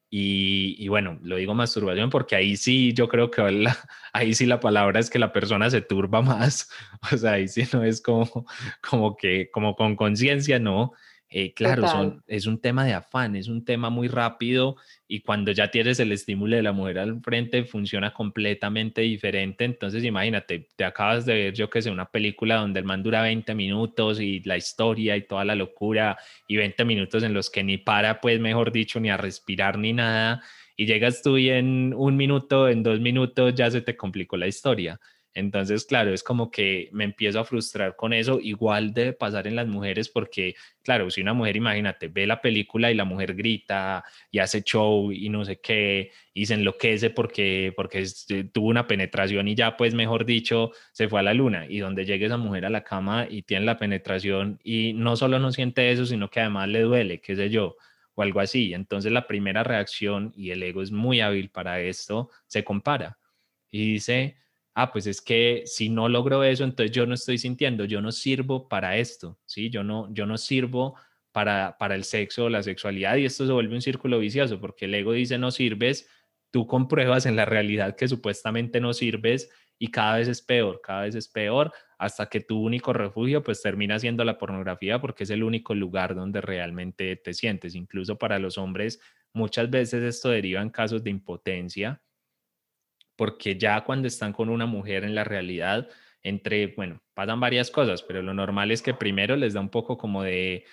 [0.09, 3.41] Y, bueno, lo digo masturbación porque ahí sí, yo creo que
[4.13, 6.69] ahí sí la palabra es que la persona se turba más,
[7.11, 8.45] o sea, ahí sí no es como,
[8.81, 10.93] como que, como con conciencia, no,
[11.29, 14.77] eh, claro, son, es un tema de afán, es un tema muy rápido
[15.09, 19.65] y cuando ya tienes el estímulo de la mujer al frente funciona completamente diferente.
[19.65, 23.21] Entonces imagínate, te acabas de ver yo que sé, una película donde el man dura
[23.21, 27.61] 20 minutos y la historia y toda la locura y 20 minutos en los que
[27.63, 30.41] ni para, pues mejor dicho, ni a respirar ni nada.
[30.77, 34.47] Y llegas tú y en un minuto, en dos minutos ya se te complicó la
[34.47, 34.99] historia.
[35.37, 38.39] Entonces, claro, es como que me empiezo a frustrar con eso.
[38.41, 42.89] Igual debe pasar en las mujeres porque, claro, si una mujer, imagínate, ve la película
[42.91, 47.71] y la mujer grita y hace show y no sé qué, y se enloquece porque,
[47.75, 51.67] porque eh, tuvo una penetración y ya, pues, mejor dicho, se fue a la luna.
[51.69, 55.37] Y donde llegue esa mujer a la cama y tiene la penetración y no solo
[55.37, 57.77] no siente eso, sino que además le duele, qué sé yo
[58.15, 58.73] o algo así.
[58.73, 63.19] Entonces la primera reacción, y el ego es muy hábil para esto, se compara
[63.69, 64.37] y dice,
[64.77, 68.11] ah, pues es que si no logro eso, entonces yo no estoy sintiendo, yo no
[68.11, 69.71] sirvo para esto, ¿sí?
[69.71, 70.95] Yo no, yo no sirvo
[71.31, 74.85] para, para el sexo o la sexualidad y esto se vuelve un círculo vicioso porque
[74.85, 76.07] el ego dice no sirves,
[76.51, 79.49] tú compruebas en la realidad que supuestamente no sirves
[79.79, 83.63] y cada vez es peor, cada vez es peor hasta que tu único refugio pues
[83.63, 87.73] termina siendo la pornografía porque es el único lugar donde realmente te sientes.
[87.73, 88.99] Incluso para los hombres
[89.33, 91.99] muchas veces esto deriva en casos de impotencia
[93.17, 95.89] porque ya cuando están con una mujer en la realidad,
[96.23, 99.97] entre, bueno, pasan varias cosas, pero lo normal es que primero les da un poco
[99.97, 100.63] como de,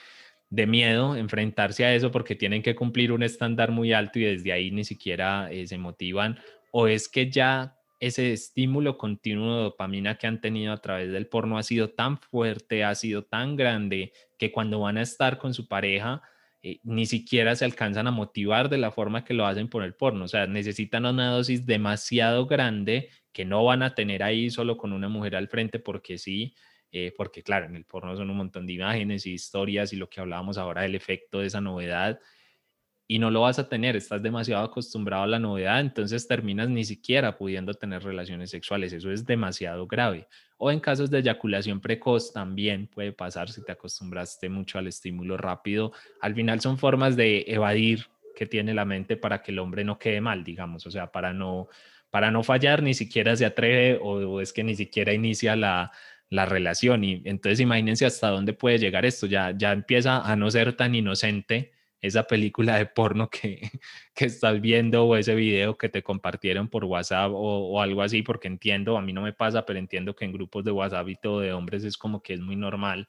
[0.51, 4.53] de miedo enfrentarse a eso porque tienen que cumplir un estándar muy alto y desde
[4.53, 6.39] ahí ni siquiera eh, se motivan,
[6.71, 11.27] o es que ya ese estímulo continuo de dopamina que han tenido a través del
[11.27, 15.55] porno ha sido tan fuerte, ha sido tan grande, que cuando van a estar con
[15.55, 16.23] su pareja,
[16.67, 19.93] eh, ni siquiera se alcanzan a motivar de la forma que lo hacen por el
[19.95, 20.25] porno.
[20.25, 24.95] O sea, necesitan una dosis demasiado grande que no van a tener ahí solo con
[24.95, 26.55] una mujer al frente porque sí,
[26.91, 30.09] eh, porque claro, en el porno son un montón de imágenes y historias y lo
[30.09, 32.19] que hablábamos ahora del efecto de esa novedad
[33.07, 36.85] y no lo vas a tener, estás demasiado acostumbrado a la novedad, entonces terminas ni
[36.85, 40.27] siquiera pudiendo tener relaciones sexuales, eso es demasiado grave.
[40.57, 45.37] O en casos de eyaculación precoz también puede pasar si te acostumbraste mucho al estímulo
[45.37, 45.93] rápido.
[46.21, 49.99] Al final son formas de evadir que tiene la mente para que el hombre no
[49.99, 51.69] quede mal, digamos, o sea, para no,
[52.11, 55.93] para no fallar ni siquiera se atreve o, es que ni siquiera inicia la,
[56.31, 57.05] la relación.
[57.05, 60.95] Y entonces imagínense hasta dónde puede llegar esto, ya, ya empieza a no ser tan
[60.95, 61.75] inocente
[62.07, 63.61] esa película de porno que,
[64.15, 68.47] que estás viendo o ese video que te compartieron por WhatsApp o, algo así, porque
[68.47, 71.41] entiendo, a mí no me pasa, pero entiendo que en grupos de WhatsApp y todo
[71.41, 73.09] de hombres es como que es muy normal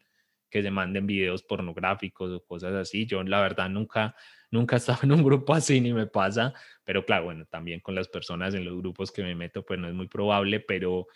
[0.50, 3.06] que se manden videos pornográficos o cosas así.
[3.06, 4.16] Yo la verdad nunca,
[4.50, 6.54] nunca he estado en un grupo así ni me pasa,
[6.86, 9.90] pero claro, bueno, también con las personas en los grupos que me meto, pues no
[9.90, 11.08] es muy probable, pero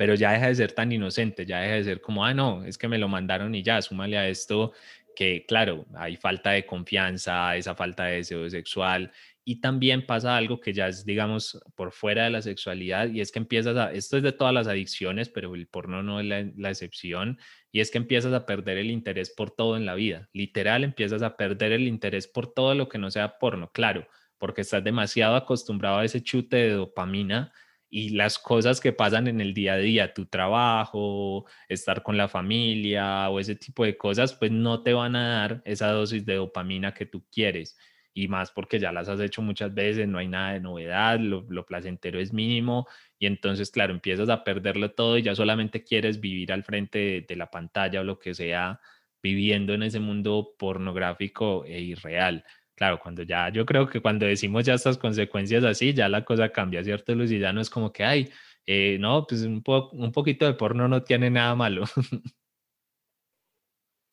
[0.00, 2.78] pero ya deja de ser tan inocente, ya deja de ser como, ah, no, es
[2.78, 4.72] que me lo mandaron y ya, súmale a esto
[5.14, 9.12] que claro, hay falta de confianza, esa falta de deseo sexual
[9.44, 13.30] y también pasa algo que ya es, digamos, por fuera de la sexualidad y es
[13.30, 16.70] que empiezas a, esto es de todas las adicciones, pero el porno no es la,
[16.70, 17.38] excepción,
[17.70, 21.20] y es que empiezas a perder el interés por todo en la vida, literal empiezas
[21.20, 25.36] a perder el interés por todo lo que no sea porno, claro, porque estás demasiado
[25.36, 27.52] acostumbrado a ese chute de dopamina
[27.90, 32.28] y las cosas que pasan en el día a día, tu trabajo, estar con la
[32.28, 36.36] familia o ese tipo de cosas, pues no te van a dar esa dosis de
[36.36, 37.76] dopamina que tú quieres.
[38.14, 41.66] Y más porque ya las has hecho muchas veces, no hay nada de novedad, lo,
[41.66, 42.86] placentero es mínimo
[43.18, 47.20] y entonces, claro, empiezas a perderlo todo y ya solamente quieres vivir al frente de,
[47.28, 48.80] de la pantalla o lo que sea,
[49.22, 52.44] viviendo en ese mundo pornográfico e irreal
[52.80, 56.48] claro, cuando ya, yo creo que cuando decimos ya estas consecuencias así, ya la cosa
[56.48, 57.30] cambia, ¿cierto, Luis?
[57.30, 58.30] Y ya no es como que, ay,
[58.64, 59.62] eh, no, pues un,
[59.92, 61.84] un poquito de porno no tiene nada malo.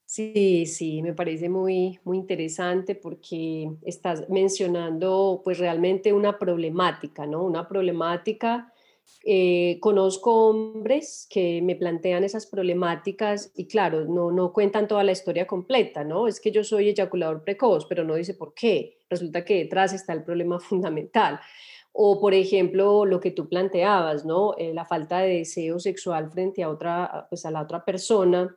[0.10, 7.44] Sí, sí, me parece muy, muy interesante porque estás mencionando pues realmente una problemática, ¿no?
[7.44, 8.72] Una problemática
[9.30, 15.12] eh, conozco hombres que me plantean esas problemáticas y claro, no, no cuentan toda la
[15.12, 16.28] historia completa, ¿no?
[16.28, 19.00] Es que yo soy eyaculador precoz, pero no dice por qué.
[19.10, 21.40] Resulta que detrás está el problema fundamental.
[21.92, 24.56] O, por ejemplo, lo que tú planteabas, ¿no?
[24.58, 28.56] Eh, la falta de deseo sexual frente a, otra, pues a la otra persona.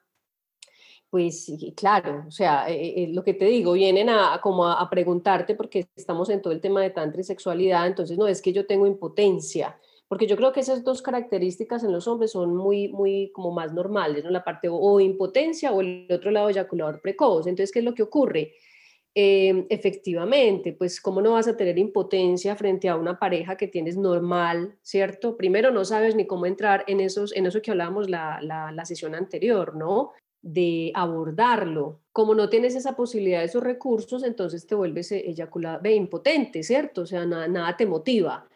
[1.09, 5.89] Pues claro, o sea, eh, lo que te digo, vienen a, como a, preguntarte porque
[5.97, 8.87] estamos en todo el tema de tantra y sexualidad, entonces no es que yo tengo
[8.87, 9.77] impotencia,
[10.11, 13.73] porque yo creo que esas dos características en los hombres son muy, muy como más
[13.73, 14.31] normales, ¿no?
[14.31, 17.47] La parte o, impotencia o el otro lado eyaculador precoz.
[17.47, 18.55] Entonces, ¿qué es lo que ocurre?
[19.15, 23.97] Em, efectivamente, pues cómo no vas a tener impotencia frente a una pareja que tienes
[23.97, 25.37] normal, ¿cierto?
[25.37, 29.15] Primero no sabes ni cómo entrar en, esos, en eso que hablábamos la, la, sesión
[29.15, 30.11] anterior, ¿no?
[30.43, 32.01] De abordarlo.
[32.13, 37.03] Como no tienes esa posibilidad, esos recursos, entonces te vuelves eyaculado, impotente, ¿cierto?
[37.03, 38.50] O sea, nada te motiva.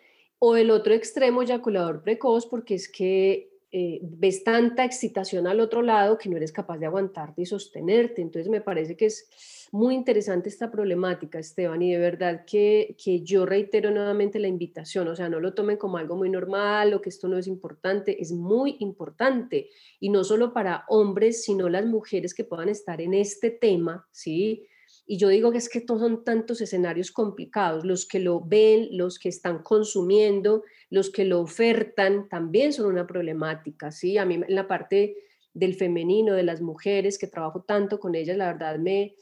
[0.47, 5.80] O el otro extremo, eyaculador precoz, porque es que eh, ves tanta excitación al otro
[5.80, 8.20] lado que no eres capaz de aguantarte y sostenerte.
[8.20, 9.26] Entonces me parece que es
[9.72, 15.09] muy interesante esta problemática, Esteban, y de verdad que, que yo reitero nuevamente la invitación,
[15.09, 18.20] o sea, no lo tomen como algo muy normal o que esto no es importante,
[18.20, 23.14] es muy importante, y no solo para hombres, sino las mujeres que puedan estar en
[23.14, 24.66] este tema, ¿sí?
[25.07, 27.84] Y yo digo que es que todos son tantos escenarios complicados.
[27.84, 33.07] Los que lo ven, los que están consumiendo, los que lo ofertan, también son una
[33.07, 33.90] problemática.
[33.90, 34.16] ¿sí?
[34.16, 35.16] A mí en la parte
[35.52, 39.14] del femenino, de las mujeres, que trabajo tanto con ellas, la verdad me,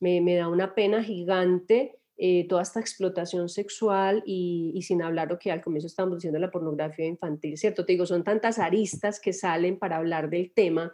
[0.00, 5.38] me, da una pena gigante eh, toda esta explotación sexual y, y, sin hablar lo
[5.38, 7.84] que al comienzo estábamos diciendo la pornografía infantil, ¿cierto?
[7.84, 10.92] Te digo, son tantas aristas que salen para hablar del tema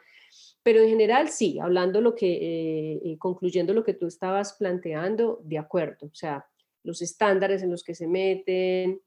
[0.63, 5.41] pero en general, sí, hablando lo que, eh, eh, concluyendo lo que tú estabas planteando,
[5.45, 6.07] de acuerdo.
[6.07, 6.47] O sea,
[6.85, 9.01] los estándares en los que se meten,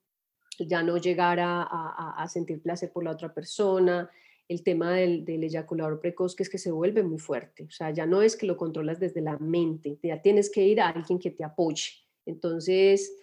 [0.60, 4.10] ya no llegar a, sentir placer por la otra persona,
[4.48, 7.64] el tema del, del, eyaculador precoz, que es que se vuelve muy fuerte.
[7.64, 10.82] O sea, ya no es que lo controlas desde la mente, ya tienes que ir
[10.82, 11.92] a alguien que te apoye.
[12.26, 13.16] Entonces,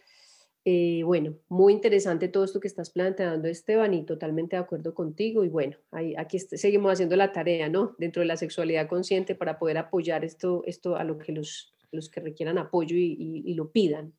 [0.65, 5.45] eh, bueno, muy interesante todo esto que estás planteando, Esteban, y totalmente de acuerdo contigo.
[5.45, 5.77] Y bueno,
[6.17, 7.97] aquí seguimos haciendo la tarea, ¿no?
[7.99, 12.09] Dentro de la sexualidad consciente para poder apoyar esto, esto a lo que los, los
[12.09, 14.13] que requieran apoyo y, y, lo pidan.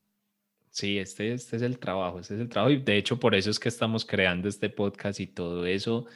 [0.69, 2.73] Sí, este, este es el trabajo, este es el trabajo.
[2.73, 6.07] Y de hecho, por eso es que estamos creando este podcast y todo eso.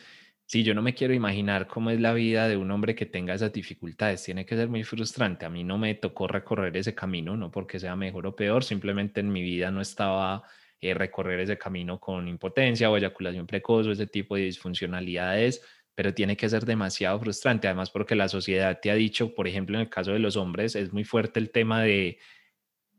[0.50, 3.34] Sí, yo no me quiero imaginar cómo es la vida de un hombre que tenga
[3.34, 4.24] esas dificultades.
[4.24, 5.46] Tiene que ser muy frustrante.
[5.46, 9.20] A mí no me tocó recorrer ese camino, no porque sea mejor o peor, simplemente
[9.20, 10.44] en mi vida no estaba
[10.80, 15.62] eh, recorrer ese camino con impotencia o eyaculación precoz o ese tipo de disfuncionalidades,
[15.94, 17.68] pero tiene que ser demasiado frustrante.
[17.68, 20.78] Además, porque la sociedad te ha dicho, por ejemplo, en el caso de los hombres,
[20.78, 22.20] es muy fuerte el tema de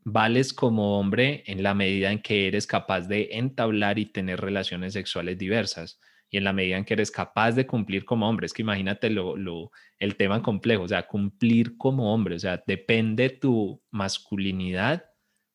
[0.03, 4.93] vales como hombre en la medida en que eres capaz de entablar y tener relaciones
[4.93, 8.53] sexuales diversas y en la medida en que eres capaz de cumplir como hombre, es
[8.53, 13.29] que imagínate lo, lo, el tema complejo, o sea, cumplir como hombre, o sea, depende
[13.29, 15.05] tu masculinidad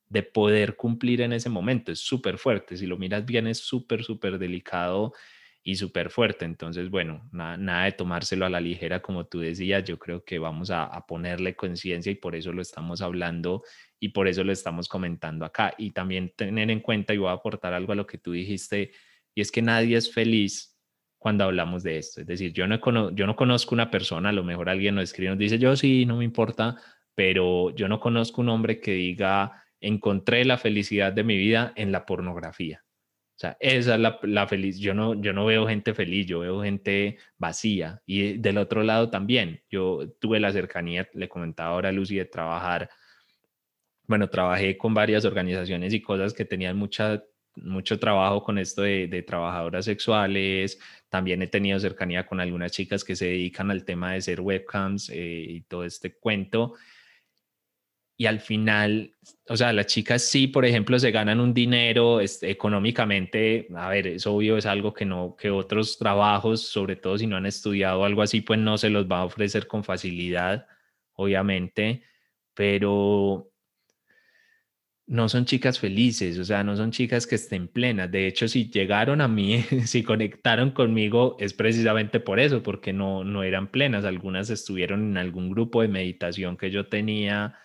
[0.08, 4.02] de poder cumplir en ese momento, es súper fuerte, si lo miras bien es súper,
[4.02, 5.12] súper delicado
[5.62, 9.84] y súper fuerte, entonces, bueno, nada, nada, de tomárselo a la ligera, como tú decías,
[9.84, 13.62] yo creo que vamos a, a ponerle conciencia y por eso lo estamos hablando
[13.98, 17.32] y por eso lo estamos comentando acá, y también tener en cuenta, y voy a
[17.32, 18.90] aportar algo a lo que tú dijiste,
[19.34, 20.74] y es que nadie es feliz
[21.18, 22.20] cuando hablamos de esto.
[22.20, 25.28] Es decir, yo no, yo no conozco una persona, a lo mejor alguien nos escribe
[25.28, 26.76] y nos dice, yo sí, no me importa,
[27.14, 31.92] pero yo no conozco un hombre que diga, encontré la felicidad de mi vida en
[31.92, 32.84] la pornografía.
[33.36, 34.78] O sea, esa es la, la feliz.
[34.78, 38.00] Yo no, yo no veo gente feliz, yo veo gente vacía.
[38.06, 42.26] Y del otro lado también, yo tuve la cercanía, le comentaba ahora a Lucy, de
[42.26, 42.90] trabajar.
[44.06, 47.24] Bueno, trabajé con varias organizaciones y cosas que tenían mucha
[47.56, 50.78] mucho trabajo con esto de, trabajadoras sexuales,
[51.08, 55.10] también he tenido cercanía con algunas chicas que se dedican al tema de ser webcams
[55.10, 56.74] eh, y todo este cuento.
[58.16, 59.12] Y al final,
[59.48, 64.06] o sea, las chicas sí, por ejemplo, se ganan un dinero este, económicamente, a ver,
[64.06, 68.04] es obvio, es algo que no, que otros trabajos, sobre todo si no han estudiado
[68.04, 70.66] algo así, pues no se los va a ofrecer con facilidad,
[71.14, 72.04] obviamente,
[72.54, 73.50] pero
[75.06, 78.10] no son chicas felices, o sea, no son chicas que estén plenas.
[78.10, 83.24] De hecho, si llegaron a mí, si conectaron conmigo, es precisamente por eso, porque no,
[83.24, 84.04] no eran plenas.
[84.04, 87.58] Algunas estuvieron en algún grupo de meditación que yo tenía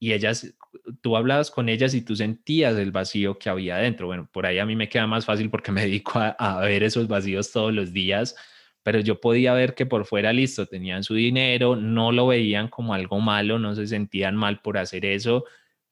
[0.00, 0.54] y ellas,
[1.02, 4.06] tú hablabas con ellas y tú sentías el vacío que había dentro.
[4.06, 6.82] Bueno, por ahí a mí me queda más fácil porque me dedico a, a ver
[6.84, 8.36] esos vacíos todos los días,
[8.82, 12.94] pero yo podía ver que por fuera, listo, tenían su dinero, no lo veían como
[12.94, 15.44] algo malo, no se sentían mal por hacer eso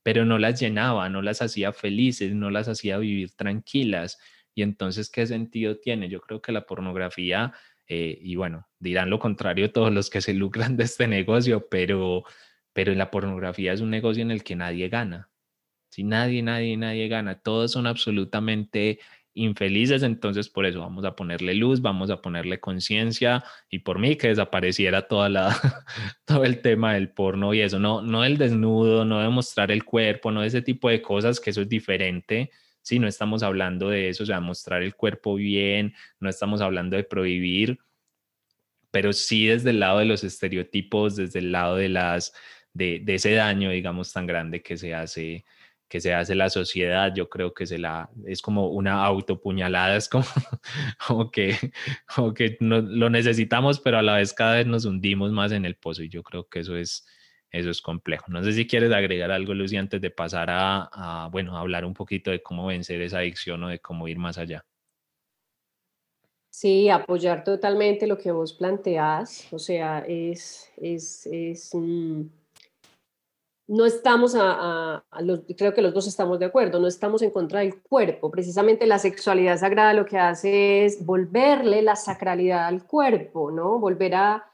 [0.08, 4.18] pero no las llenaba, no las hacía felices, no las hacía vivir tranquilas.
[4.54, 6.08] Y entonces, ¿qué sentido tiene?
[6.08, 7.52] Yo creo que la pornografía,
[7.86, 12.24] eh, y bueno, dirán lo contrario todos los que se lucran de este negocio, pero,
[12.72, 15.28] pero la pornografía es un negocio en el que nadie gana.
[15.90, 19.00] Si nadie, nadie, nadie gana, todos son absolutamente
[19.38, 24.16] infelices, entonces por eso vamos a ponerle luz, vamos a ponerle conciencia y por mí
[24.16, 25.48] que desapareciera toda la,
[26.24, 29.84] todo el tema del porno y eso, no, no el desnudo, no de mostrar el
[29.84, 32.50] cuerpo, no ese tipo de cosas, que eso es diferente,
[32.82, 36.96] si no estamos hablando de eso, o sea, mostrar el cuerpo bien, no estamos hablando
[36.96, 37.78] de prohibir,
[38.90, 42.32] pero sí desde el lado de los estereotipos, desde el lado de las,
[42.72, 45.44] de, de ese daño, digamos, tan grande que se hace
[45.88, 50.08] que se hace la sociedad, yo creo que se la, es como una autopuñalada, es
[50.08, 50.24] como,
[51.06, 51.56] como que,
[52.14, 55.64] como que no, lo necesitamos, pero a la vez cada vez nos hundimos más en
[55.64, 57.06] el pozo y yo creo que eso es,
[57.50, 58.26] eso es complejo.
[58.28, 62.30] No sé si quieres agregar algo, Lucy, antes de pasar a, bueno, hablar un poquito
[62.30, 64.64] de cómo vencer esa adicción o de cómo ir más allá.
[66.50, 71.72] Sí, apoyar totalmente lo que vos planteás, o sea, es, es, es
[73.68, 75.04] no estamos a,
[75.56, 78.30] creo que los dos estamos de acuerdo, no estamos en contra del cuerpo.
[78.30, 83.78] Precisamente la sexualidad sagrada lo que hace es volverle la sacralidad al cuerpo, ¿no?
[83.78, 84.44] Volver a,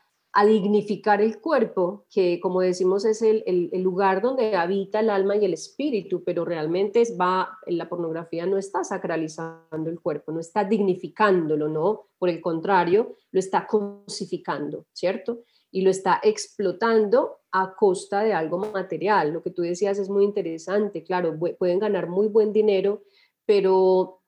[0.45, 5.55] dignificar el cuerpo, que como decimos es el, lugar donde habita el alma y el
[5.55, 11.69] espíritu, pero realmente es, va, la pornografía no está sacralizando el cuerpo, no está dignificándolo,
[11.69, 12.09] ¿no?
[12.19, 15.45] Por el contrario, lo está cosificando, ¿cierto?
[15.75, 19.33] y lo está explotando a costa de algo material.
[19.33, 23.05] Lo que tú decías es muy interesante, claro, pueden ganar muy buen dinero,
[23.47, 24.23] pero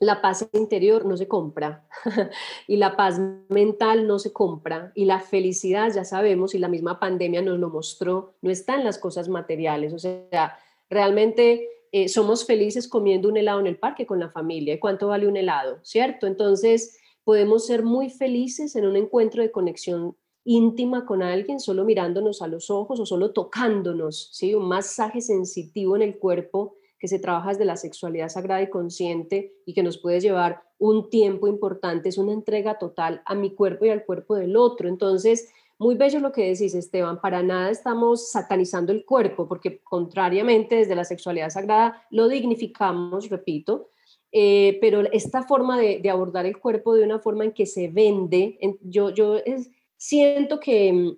[0.00, 1.88] la paz interior no se compra
[2.68, 7.00] y la paz mental no se compra y la felicidad, ya sabemos, y la misma
[7.00, 9.94] pandemia nos lo mostró, no está en las cosas materiales.
[9.94, 10.58] O sea,
[10.90, 14.74] realmente eh, somos felices comiendo un helado en el parque con la familia.
[14.74, 15.78] ¿Y cuánto vale un helado?
[15.84, 16.26] ¿Cierto?
[16.26, 20.16] Entonces, podemos ser muy felices en un encuentro de conexión
[20.48, 24.54] íntima con alguien, solo mirándonos a los ojos o solo tocándonos, ¿sí?
[24.54, 29.52] un masaje sensitivo en el cuerpo que se trabaja desde la sexualidad sagrada y consciente
[29.66, 33.84] y que nos puede llevar un tiempo importante, es una entrega total a mi cuerpo
[33.84, 34.88] y al cuerpo del otro.
[34.88, 40.76] Entonces, muy bello lo que decís, Esteban, para nada estamos satanizando el cuerpo, porque contrariamente
[40.76, 43.90] desde la sexualidad sagrada lo dignificamos, repito,
[44.32, 48.58] eh, pero esta forma de, abordar el cuerpo de una forma en que se vende,
[48.82, 51.16] yo, yo es, siento que mm,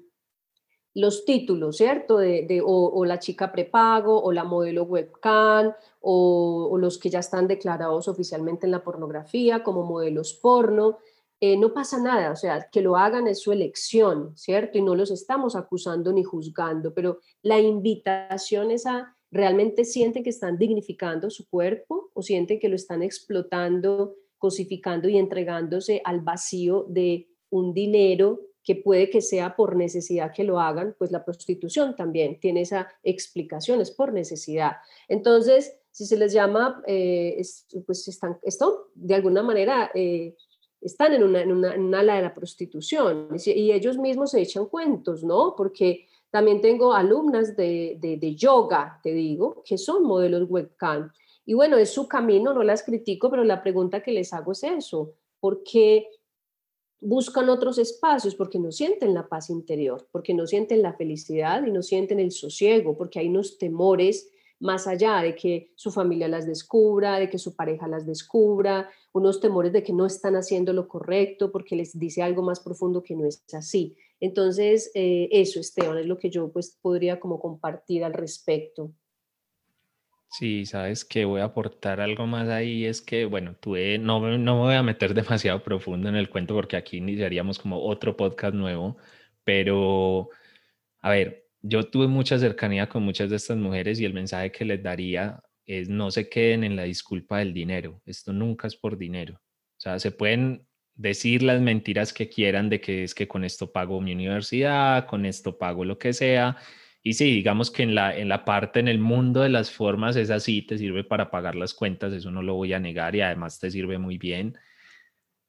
[0.95, 2.19] los títulos, ¿cierto?
[2.19, 8.09] De, o, la chica prepago, o la modelo webcam, o, los que ya están declarados
[8.09, 10.99] oficialmente en la pornografía como modelos porno,
[11.39, 14.77] eh, no pasa nada, o sea, que lo hagan es su elección, ¿cierto?
[14.77, 20.31] Y no los estamos acusando ni juzgando, pero la invitación es a realmente sienten que
[20.31, 26.85] están dignificando su cuerpo o sienten que lo están explotando, cosificando y entregándose al vacío
[26.89, 31.97] de un dinero que puede que sea por necesidad que lo hagan, pues la prostitución
[31.97, 34.73] también tiene esa explicación, es por necesidad.
[35.09, 37.41] Entonces, si se les llama, eh,
[37.87, 40.37] pues están, esto de alguna manera eh,
[40.81, 45.25] están en una, en, una, ala de la prostitución y, ellos mismos se echan cuentos,
[45.25, 45.55] ¿no?
[45.57, 51.11] Porque también tengo alumnas de, de, yoga, te digo, que son modelos webcam.
[51.45, 54.63] Y bueno, es su camino, no las critico, pero la pregunta que les hago es
[54.63, 55.15] eso.
[55.41, 56.07] ¿Por qué
[57.01, 58.35] buscan otros espacios?
[58.35, 62.33] Porque no sienten la paz interior, porque no sienten la felicidad y no sienten el
[62.33, 64.31] sosiego, porque hay unos temores
[64.61, 69.41] más allá de que su familia las descubra, de que su pareja las descubra, unos
[69.41, 73.17] temores de que no están haciendo lo correcto porque les dice algo más profundo que
[73.17, 73.97] no es así.
[74.21, 78.93] Entonces, eh, eso, Esteban, es lo que yo pues podría como compartir al respecto.
[80.33, 84.55] Sí, sabes que voy a aportar algo más ahí, es que, bueno, tuve, no, no
[84.55, 88.55] me voy a meter demasiado profundo en el cuento porque aquí iniciaríamos como otro podcast
[88.55, 88.97] nuevo,
[89.43, 90.31] pero,
[91.01, 94.65] a ver, yo tuve mucha cercanía con muchas de estas mujeres y el mensaje que
[94.65, 98.99] les daría es no se queden en la disculpa del dinero, esto nunca es por
[98.99, 103.45] dinero, o sea, se pueden decir las mentiras que quieran de que es que con
[103.45, 106.57] esto pago mi universidad, con esto pago lo que sea.
[107.03, 110.17] Y sí, digamos que en la, en la parte, en el mundo de las formas,
[110.17, 113.23] es así, te sirve para pagar las cuentas, eso no lo voy a negar y
[113.23, 114.57] además te sirve muy bien.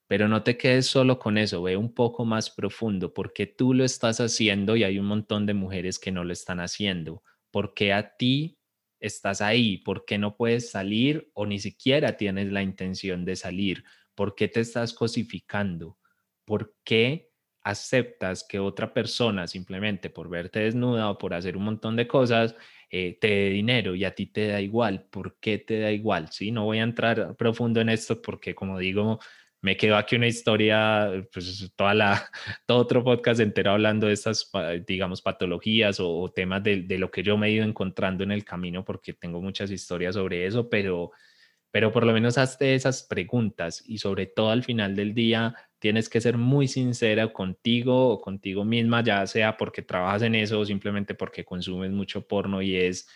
[0.07, 3.85] Pero no te quedes solo con eso, ve un poco más profundo, porque tú lo
[3.85, 7.23] estás haciendo y hay un montón de mujeres que no lo están haciendo.
[7.51, 8.57] porque a ti
[9.01, 9.79] estás ahí?
[9.79, 13.83] ¿Por qué no puedes salir o ni siquiera tienes la intención de salir?
[14.15, 15.97] ¿Por qué te estás cosificando?
[16.45, 17.30] ¿Por qué
[17.63, 22.55] aceptas que otra persona simplemente por verte desnuda o por hacer un montón de cosas
[22.89, 25.07] eh, te dé dinero y a ti te da igual?
[25.09, 26.29] ¿Por qué te da igual?
[26.31, 29.19] Sí, no voy a entrar profundo en esto porque como digo,
[29.61, 32.29] me quedó aquí una historia, pues toda la,
[32.65, 34.51] todo otro podcast entero hablando de estas,
[34.87, 38.43] digamos, patologías o, temas de, de, lo que yo me he ido encontrando en el
[38.43, 41.11] camino, porque tengo muchas historias sobre eso, pero
[41.71, 46.09] pero por lo menos hazte esas preguntas y sobre todo al final del día tienes
[46.09, 50.65] que ser muy sincera contigo o contigo misma, ya sea porque trabajas en eso o
[50.65, 53.09] simplemente porque consumes mucho porno y es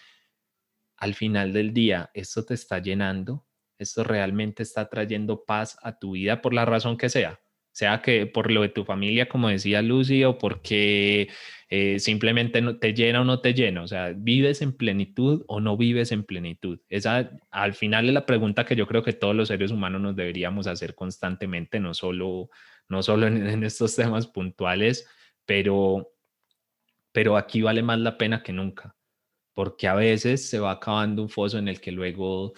[0.97, 3.45] al final del día, ¿esto te está llenando?
[3.78, 7.39] ¿Esto realmente está trayendo paz a tu vida por la razón que sea?
[7.76, 11.28] Sea que por lo de tu familia, como decía Lucy, o porque
[11.69, 15.59] eh, simplemente no te llena o no te llena, o sea, ¿vives en plenitud o
[15.59, 16.80] no vives en plenitud?
[16.88, 20.15] Esa al final es la pregunta que yo creo que todos los seres humanos nos
[20.15, 22.49] deberíamos hacer constantemente, no solo,
[22.88, 25.09] no solo en, en estos temas puntuales,
[25.45, 26.13] pero,
[27.11, 28.95] pero aquí vale más la pena que nunca,
[29.53, 32.53] porque a veces se va acabando un foso en el que luego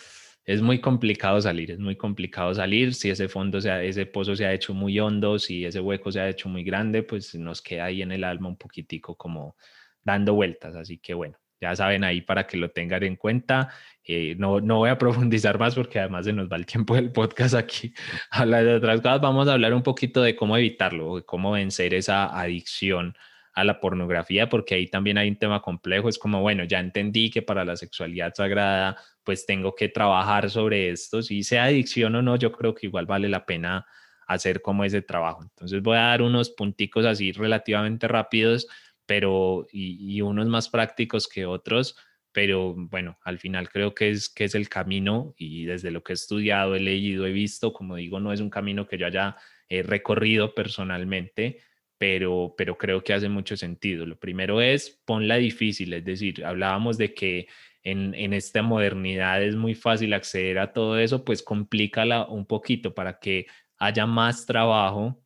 [0.48, 2.94] es muy complicado salir, es muy complicado salir.
[2.96, 6.22] Si ese fondo, sea, ese pozo se ha hecho muy hondo, si ese hueco se
[6.22, 9.58] ha hecho muy grande, pues nos queda ahí en el alma un poquitico como
[10.04, 10.76] dando vueltas.
[10.76, 13.70] Así que bueno, ya saben ahí para que lo tengan en cuenta.
[14.06, 17.12] Eh, no, no voy a profundizar más porque además se nos va el tiempo del
[17.12, 17.94] podcast aquí.
[18.32, 21.94] Hablar de otras cosas, vamos a hablar un poquito de cómo evitarlo, de cómo vencer
[21.94, 23.18] esa adicción
[23.58, 26.10] a la pornografía, porque ahí también hay un tema complejo.
[26.10, 30.92] Es como, bueno, ya entendí que para la sexualidad sagrada, pues tengo que trabajar sobre
[30.92, 31.24] esto.
[31.24, 33.88] Si sea adicción o no, yo creo que igual vale la pena
[34.28, 35.42] hacer como ese trabajo.
[35.42, 38.68] Entonces voy a dar unos punticos así relativamente rápidos,
[39.08, 41.98] pero y, unos más prácticos que otros,
[42.32, 46.14] pero bueno, al final creo que es, que es el camino y desde lo que
[46.14, 49.36] he estudiado, he leído, he visto, como digo, no es un camino que yo haya
[49.68, 51.60] eh, recorrido personalmente,
[51.98, 54.06] pero, pero creo que hace mucho sentido.
[54.06, 57.48] Lo primero es ponla difícil, es decir, hablábamos de que
[57.84, 62.94] en, en, esta modernidad es muy fácil acceder a todo eso, pues complícala un poquito
[62.94, 65.22] para que haya más trabajo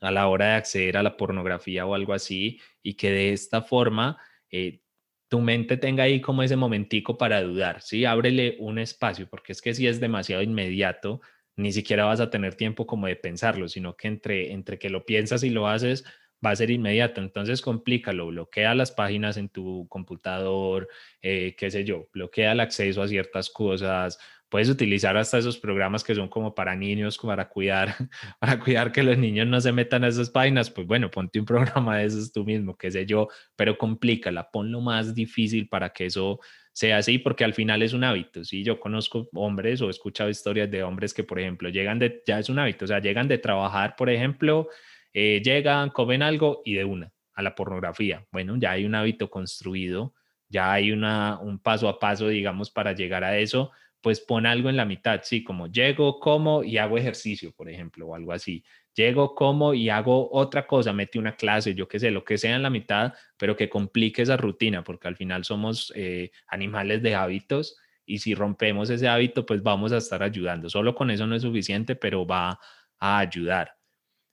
[0.00, 3.62] a la hora de acceder a la pornografía o algo así y que de esta
[3.62, 4.18] forma
[4.50, 4.80] eh,
[5.28, 8.04] tu mente tenga ahí como ese momentico para dudar, ¿sí?
[8.04, 11.20] Ábrele un espacio, porque es que si es demasiado inmediato,
[11.58, 15.04] ni siquiera vas a tener tiempo como de pensarlo, sino que entre, entre que lo
[15.04, 16.04] piensas y lo haces,
[16.44, 17.20] va a ser inmediato.
[17.20, 20.88] Entonces, complícalo, bloquea las páginas en tu computador,
[21.20, 26.04] eh, qué sé yo, bloquea el acceso a ciertas cosas, puedes utilizar hasta esos programas
[26.04, 27.94] que son como para niños, para cuidar,
[28.40, 31.46] para cuidar que los niños no se metan a esas páginas, pues bueno, ponte un
[31.46, 36.06] programa de esos tú mismo, qué sé yo, pero complícala, ponlo más difícil para que
[36.06, 36.40] eso
[36.78, 38.62] sea así, porque al final es un hábito, ¿sí?
[38.62, 42.38] Yo conozco hombres o he escuchado historias de hombres que, por ejemplo, llegan de, ya
[42.38, 44.68] es un hábito, o sea, llegan de trabajar, por ejemplo,
[45.12, 48.24] eh, llegan, comen algo y de una a la pornografía.
[48.30, 50.14] Bueno, ya hay un hábito construido,
[50.48, 54.68] ya hay una, un paso a paso, digamos, para llegar a eso, pues pon algo
[54.70, 58.64] en la mitad, sí, como llego, como y hago ejercicio, por ejemplo, o algo así.
[58.94, 62.56] Llego, como y hago otra cosa, mete una clase, yo qué sé, lo que sea
[62.56, 67.14] en la mitad, pero que complique esa rutina, porque al final somos eh, animales de
[67.14, 67.76] hábitos
[68.06, 70.68] y si rompemos ese hábito, pues vamos a estar ayudando.
[70.70, 72.58] Solo con eso no es suficiente, pero va
[72.98, 73.77] a ayudar.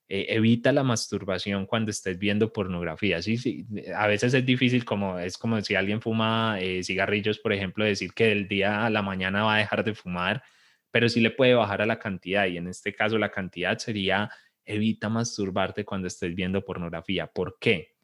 [0.07, 3.23] Eh, evita la masturbación cuando estés viendo pornografía.
[3.23, 7.53] Sí, sí, a veces es difícil, como es como si alguien fuma eh, cigarrillos, por
[7.53, 10.43] ejemplo, decir que del día a la mañana va a dejar de fumar,
[10.91, 14.29] pero sí le puede bajar a la cantidad y en este caso la cantidad sería
[14.63, 17.25] evita masturbarte cuando estés viendo pornografía.
[17.27, 17.95] ¿Por qué?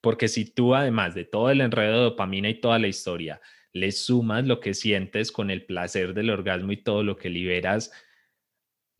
[0.00, 3.40] Porque si tú además de todo el enredo de dopamina y toda la historia,
[3.72, 7.92] le sumas lo que sientes con el placer del orgasmo y todo lo que liberas,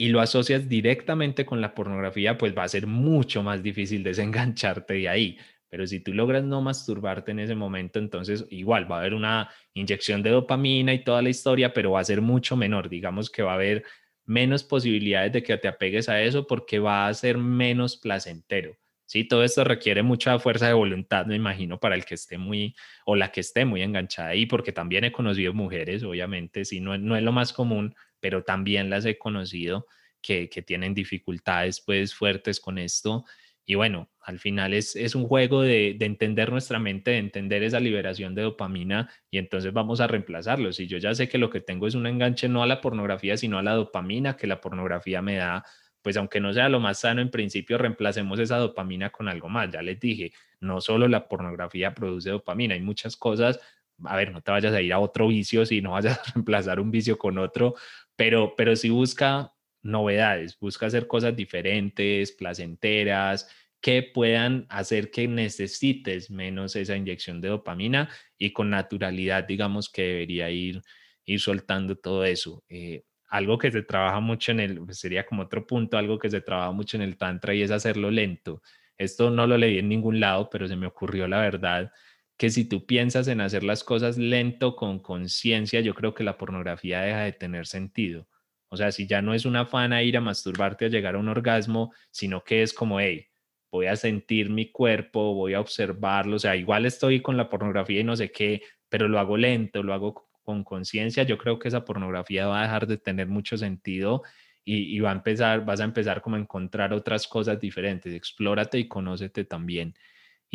[0.02, 4.94] y lo asocias directamente con la pornografía, pues va a ser mucho más difícil desengancharte
[4.94, 5.38] de ahí.
[5.68, 9.48] Pero si tú logras no masturbarte en ese momento, entonces igual va a haber una
[9.74, 12.88] inyección de dopamina y toda la historia, pero va a ser mucho menor.
[12.88, 13.84] Digamos que va a haber
[14.24, 18.76] menos posibilidades de que te apegues a eso porque va a ser menos placentero.
[19.06, 22.74] Sí, todo esto requiere mucha fuerza de voluntad, me imagino, para el que esté muy
[23.04, 26.98] o la que esté muy enganchada ahí, porque también he conocido mujeres, obviamente, sí, no,
[26.98, 29.88] no es lo más común, pero también las he conocido
[30.22, 33.24] que, tienen dificultades pues fuertes con esto.
[33.64, 37.80] Y bueno, al final es, es un juego de, entender nuestra mente, de entender esa
[37.80, 40.72] liberación de dopamina y entonces vamos a reemplazarlo.
[40.72, 43.36] Si yo ya sé que lo que tengo es un enganche no a la pornografía,
[43.36, 45.64] sino a la dopamina que la pornografía me da,
[46.00, 49.70] pues aunque no sea lo más sano en principio, reemplacemos esa dopamina con algo más.
[49.72, 53.58] Ya les dije, no solo la pornografía produce dopamina, hay muchas cosas.
[54.04, 56.80] A ver, no te vayas a ir a otro vicio si no vayas a reemplazar
[56.80, 57.74] un vicio con otro,
[58.22, 59.52] pero, pero sí busca
[59.82, 63.48] novedades, busca hacer cosas diferentes, placenteras,
[63.80, 68.08] que puedan hacer que necesites menos esa inyección de dopamina
[68.38, 70.82] y con naturalidad, digamos que debería ir,
[71.24, 72.62] ir soltando todo eso.
[72.68, 76.30] Eh, algo que se trabaja mucho en el, pues, sería como otro punto, algo que
[76.30, 78.62] se trabaja mucho en el tantra y es hacerlo lento.
[78.96, 81.90] Esto no lo leí en ningún lado, pero se me ocurrió la verdad
[82.36, 86.38] que si tú piensas en hacer las cosas lento, con conciencia, yo creo que la
[86.38, 88.28] pornografía deja de tener sentido.
[88.68, 91.18] O sea, si ya no es una afán a ir a masturbarte a llegar a
[91.18, 93.26] un orgasmo, sino que es como, hey,
[93.70, 98.00] voy a sentir mi cuerpo, voy a observarlo, o sea, igual estoy con la pornografía
[98.00, 101.68] y no sé qué, pero lo hago lento, lo hago con conciencia, yo creo que
[101.68, 104.22] esa pornografía va a dejar de tener mucho sentido
[104.64, 108.88] y, va a empezar, vas a empezar como a encontrar otras cosas diferentes, explórate y
[108.88, 109.94] conócete también.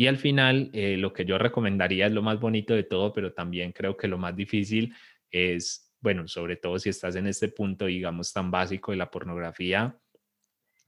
[0.00, 3.34] Y al final, eh, lo que yo recomendaría es lo más bonito de todo, pero
[3.34, 4.94] también creo que lo más difícil
[5.28, 9.98] es bueno, sobre todo si estás en este punto, digamos, tan básico de la pornografía,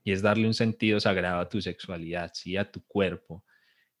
[0.03, 2.55] y es darle un sentido sagrado a tu sexualidad, ¿sí?
[2.57, 3.43] a tu cuerpo.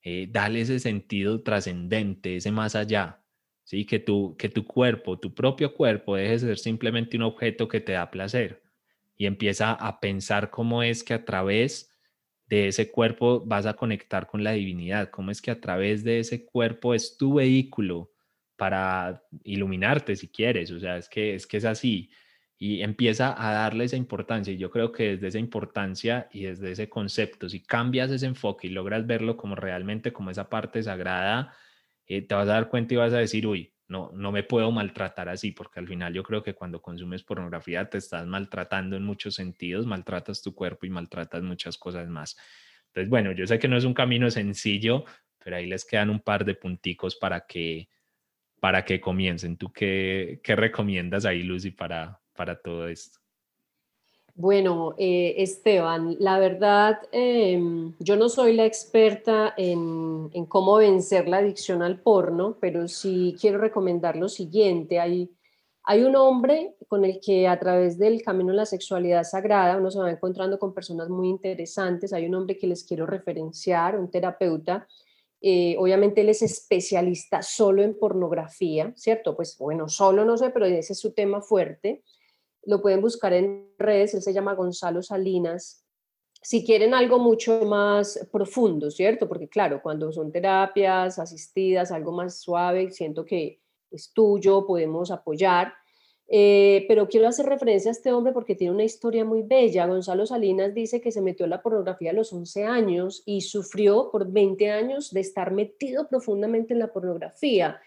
[0.01, 3.21] Eh, dale ese sentido trascendente, ese más allá,
[3.63, 3.85] ¿sí?
[3.85, 7.81] Que tu, que tu cuerpo, tu propio cuerpo, deje de ser simplemente un objeto que
[7.81, 8.63] te da placer
[9.15, 11.90] y empieza a pensar cómo es que a través
[12.51, 16.19] de ese cuerpo vas a conectar con la divinidad, cómo es que a través de
[16.19, 18.11] ese cuerpo es tu vehículo
[18.57, 22.11] para iluminarte si quieres, o sea, es que es, que es así
[22.57, 24.53] y empieza a darle esa importancia.
[24.53, 28.67] Y yo creo que desde esa importancia y desde ese concepto, si cambias ese enfoque
[28.67, 31.53] y logras verlo como realmente como esa parte sagrada,
[32.05, 34.71] eh, te vas a dar cuenta y vas a decir, uy, no, no me puedo
[34.71, 39.03] maltratar así, porque al final yo creo que cuando consumes pornografía te estás maltratando en
[39.03, 42.37] muchos sentidos, maltratas tu cuerpo y maltratas muchas cosas más.
[42.87, 45.03] Entonces, bueno, yo sé que no es un camino sencillo,
[45.43, 47.89] pero ahí les quedan un par de punticos para que
[48.61, 49.57] para que comiencen.
[49.57, 53.20] ¿Tú qué, qué recomiendas ahí, Lucy, para, para todo esto?
[54.35, 61.37] Bueno, eh, Esteban, la verdad, em, yo no soy la experta en, cómo vencer la
[61.37, 64.99] adicción al porno, pero sí quiero recomendar lo siguiente.
[64.99, 65.29] Hay,
[66.05, 69.99] un hombre con el que a través del camino de la sexualidad sagrada uno se
[69.99, 72.13] va encontrando con personas muy interesantes.
[72.13, 74.87] Hay un hombre que les quiero referenciar, un terapeuta.
[75.41, 79.35] Eh, obviamente él es especialista solo en pornografía, ¿cierto?
[79.35, 82.03] Pues bueno, solo no sé, pero ese es su tema fuerte.
[82.63, 85.85] Lo pueden buscar en redes, él se llama Gonzalo Salinas.
[86.41, 89.27] Si quieren algo mucho más profundo, ¿cierto?
[89.27, 95.73] Porque claro, cuando son terapias asistidas, algo más suave, siento que es tuyo, podemos apoyar.
[96.33, 99.85] Eh, pero quiero hacer referencia a este hombre porque tiene una historia muy bella.
[99.85, 104.09] Gonzalo Salinas dice que se metió en la pornografía a los 11 años y sufrió
[104.11, 107.81] por 20 años de estar metido profundamente en la pornografía.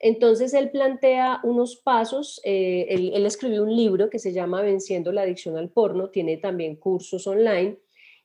[0.00, 5.12] Entonces él plantea unos pasos, eh, él, él, escribió un libro que se llama Venciendo
[5.12, 7.78] la adicción al porno, tiene también cursos online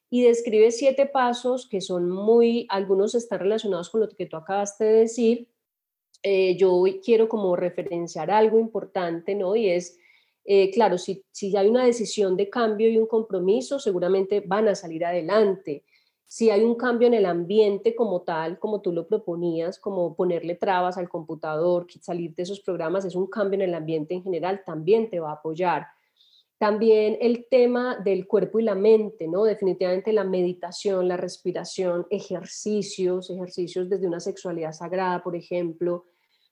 [0.10, 4.86] y describe siete pasos que son muy, algunos están relacionados con lo que tú acabaste
[4.86, 5.50] de decir,
[6.24, 9.56] eh, yo quiero como referenciar algo importante, ¿no?
[9.56, 9.98] Y es,
[10.46, 14.76] eh, claro, si, si hay una decisión de cambio y un compromiso, seguramente van a
[14.76, 15.84] salir adelante.
[16.28, 20.56] Si hay un cambio en el ambiente como tal, como tú lo proponías, como ponerle
[20.56, 24.64] trabas al computador, salir de esos programas, es un cambio en el ambiente en general,
[24.66, 25.88] también te va a apoyar.
[26.58, 29.44] También el tema del cuerpo y la mente, ¿no?
[29.44, 36.06] Definitivamente la meditación, la respiración, ejercicios, ejercicios desde una sexualidad sagrada, por ejemplo,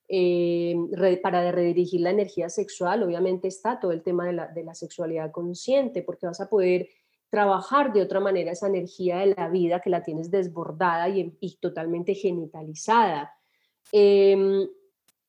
[0.10, 0.76] eh,
[1.24, 6.28] para redirigir la energía sexual, obviamente está todo el tema de la, sexualidad consciente, porque
[6.28, 6.88] vas a poder
[7.34, 12.14] trabajar de otra manera esa energía de la vida que la tienes desbordada y, totalmente
[12.14, 13.34] genitalizada.
[13.92, 14.70] Em,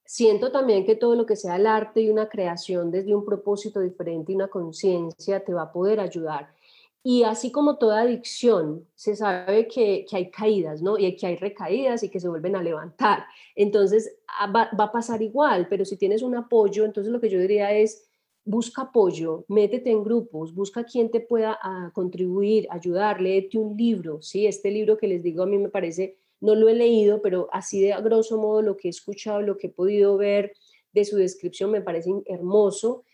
[0.05, 3.81] siento también que todo lo que sea el arte y una creación desde un propósito
[3.81, 6.55] diferente y una conciencia te va a poder ayudar.
[7.03, 10.99] Y así como toda adicción, se sabe que, hay caídas, ¿no?
[10.99, 13.25] Y que hay recaídas y que se vuelven a levantar.
[13.57, 17.39] Entonces, ah, va, a pasar igual, pero si tienes un apoyo, entonces lo que yo
[17.39, 18.11] diría es,
[18.45, 24.21] busca apoyo, métete en grupos, busca quien te pueda ah, contribuir, ayudar, léete un libro,
[24.23, 24.47] ¿sí?
[24.47, 27.81] Este libro que les digo a mí me parece, no lo he leído, pero así
[27.81, 30.53] de a grosso modo lo que he escuchado, lo que he podido ver
[30.93, 33.05] de su descripción me parece hermoso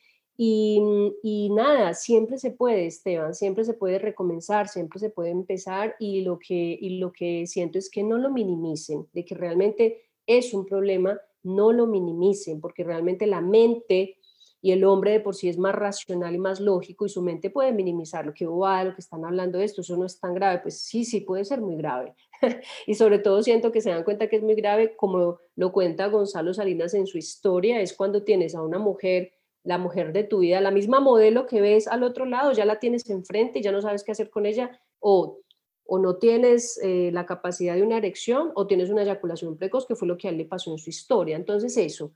[0.42, 6.22] y, nada, siempre se puede, Esteban, siempre se puede recomenzar, siempre se puede empezar y
[6.22, 10.54] lo, que, y lo que siento es que no lo minimicen, de que realmente es
[10.54, 14.16] un problema, no lo minimicen, porque realmente la mente
[14.62, 17.50] y el hombre de por sí es más racional y más lógico y su mente
[17.50, 20.34] puede minimizar lo que va, lo que están hablando de esto, eso no es tan
[20.34, 22.14] grave, pues sí, sí puede ser muy grave.
[22.86, 26.08] y sobre todo siento que se dan cuenta que es muy grave, como lo cuenta
[26.08, 29.32] Gonzalo Salinas en su historia, es cuando tienes a una mujer
[29.62, 32.78] la mujer de tu vida, la misma modelo que ves al otro lado, ya la
[32.78, 35.38] tienes enfrente y ya no sabes qué hacer con ella, o,
[35.84, 39.96] o no tienes eh, la capacidad de una erección, o tienes una eyaculación precoz, que
[39.96, 41.36] fue lo que a él le pasó en su historia.
[41.36, 42.14] Entonces eso,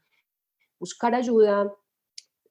[0.79, 1.75] buscar ayuda,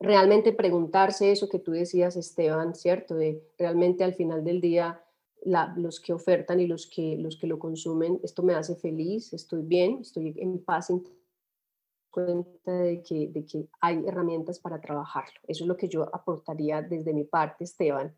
[0.04, 3.16] realmente preguntarse eso que tú decías, Esteban, ¿cierto?
[3.16, 5.02] De realmente al final del día,
[5.78, 9.62] los que ofertan y los que, los que lo consumen, esto me hace feliz, estoy
[9.64, 10.92] bien, estoy en paz
[12.10, 15.40] cuenta de que, de que hay herramientas para trabajarlo.
[15.48, 18.16] Eso es lo que yo aportaría desde mi parte, Esteban.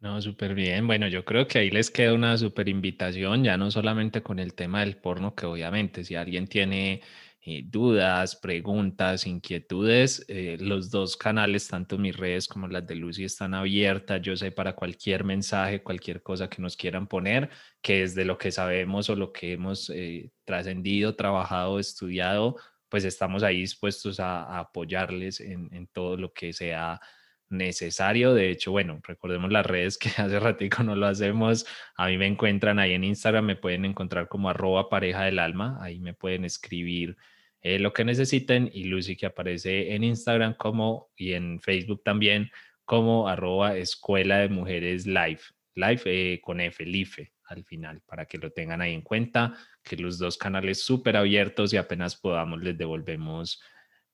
[0.00, 0.86] No, súper bien.
[0.86, 4.52] Bueno, yo creo que ahí les queda una súper invitación, ya no solamente con el
[4.52, 7.00] tema del porno, que obviamente si alguien tiene
[7.48, 13.22] eh, dudas, preguntas, inquietudes, eh, los dos canales, tanto mis redes como las de Lucy,
[13.22, 14.20] están abiertas.
[14.20, 17.48] Yo sé para cualquier mensaje, cualquier cosa que nos quieran poner,
[17.80, 22.56] que es de lo que sabemos o lo que hemos eh, trascendido, trabajado, estudiado,
[22.88, 27.00] pues estamos ahí dispuestos a, apoyarles en, en todo lo que sea
[27.48, 28.34] necesario.
[28.34, 31.64] De hecho, bueno, recordemos las redes que hace ratico no lo hacemos.
[31.96, 35.78] A mí me encuentran ahí en Instagram, me pueden encontrar como arroba pareja del alma,
[35.80, 37.16] ahí me pueden escribir
[37.62, 42.50] eh, lo que necesiten y Lucy que aparece en Instagram como y en Facebook también
[42.84, 45.40] como arroba escuela de mujeres live,
[45.74, 49.96] live eh, con F, LIFE al final, para que lo tengan ahí en cuenta, que
[49.96, 53.60] los dos canales súper abiertos y apenas podamos les devolvemos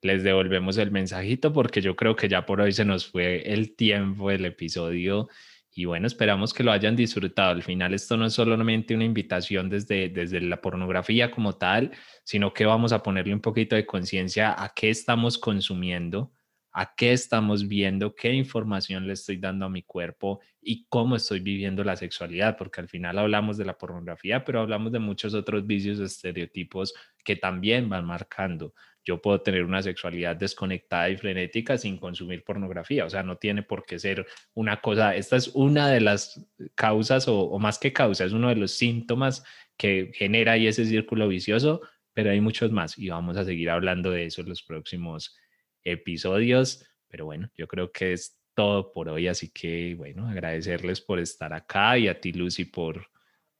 [0.02, 3.76] les devolvemos el mensajito porque yo creo que ya por hoy se nos fue el
[3.76, 5.28] tiempo del episodio
[5.74, 7.52] y bueno, esperamos que lo hayan disfrutado.
[7.52, 11.92] Al final esto no es solamente una invitación desde, desde la pornografía como tal,
[12.24, 16.32] sino que vamos a ponerle un poquito de conciencia a qué estamos consumiendo,
[16.72, 21.40] a qué estamos viendo, qué información le estoy dando a mi cuerpo y cómo estoy
[21.40, 25.66] viviendo la sexualidad, porque al final hablamos de la pornografía, pero hablamos de muchos otros
[25.66, 26.92] vicios, estereotipos
[27.24, 28.74] que también van marcando
[29.04, 33.04] yo puedo tener una sexualidad desconectada y frenética sin consumir pornografía.
[33.04, 37.26] O sea, no tiene por qué ser una cosa, esta es una de las causas
[37.28, 39.44] o, más que causa, es uno de los síntomas
[39.76, 41.80] que genera ahí ese círculo vicioso,
[42.12, 45.36] pero hay muchos más y vamos a seguir hablando de eso en los próximos
[45.82, 46.86] episodios.
[47.08, 51.52] Pero bueno, yo creo que es todo por hoy, así que bueno, agradecerles por estar
[51.52, 53.06] acá y a ti, Lucy, por,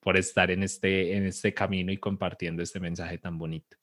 [0.00, 3.81] por estar en este, en este camino y compartiendo este mensaje tan bonito.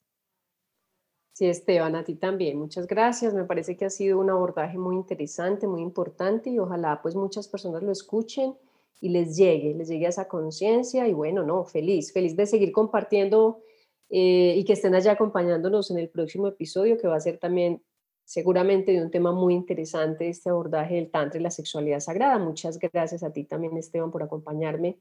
[1.40, 2.58] Sí, Esteban, a ti también.
[2.58, 3.32] Muchas gracias.
[3.32, 7.48] Me parece que ha sido un abordaje muy interesante, muy importante y ojalá pues muchas
[7.48, 8.54] personas lo escuchen
[9.00, 12.72] y les llegue, les llegue a esa conciencia y bueno, no, feliz, feliz de seguir
[12.72, 13.62] compartiendo
[14.10, 17.82] eh, y que estén allá acompañándonos en el próximo episodio que va a ser también
[18.26, 22.38] seguramente de un tema muy interesante, este abordaje del tantra y la sexualidad sagrada.
[22.38, 24.98] Muchas gracias a ti también, Esteban, por acompañarme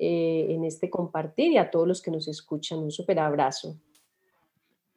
[0.00, 2.80] eh, en este compartir y a todos los que nos escuchan.
[2.80, 3.76] Un súper abrazo.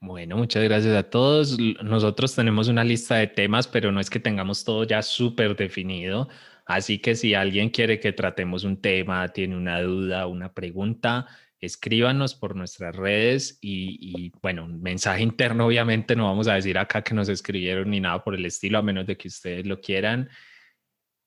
[0.04, 1.60] Bueno, muchas gracias a todos.
[1.84, 6.28] Nosotros tenemos una lista de temas, pero no es que tengamos todo ya súper definido.
[6.66, 11.28] Así que si alguien quiere que tratemos un tema, tiene una duda, una pregunta,
[11.60, 17.04] escríbanos por nuestras redes y, bueno, un mensaje interno obviamente no vamos a decir acá
[17.04, 20.30] que nos escribieron ni nada por el estilo, a menos de que ustedes lo quieran.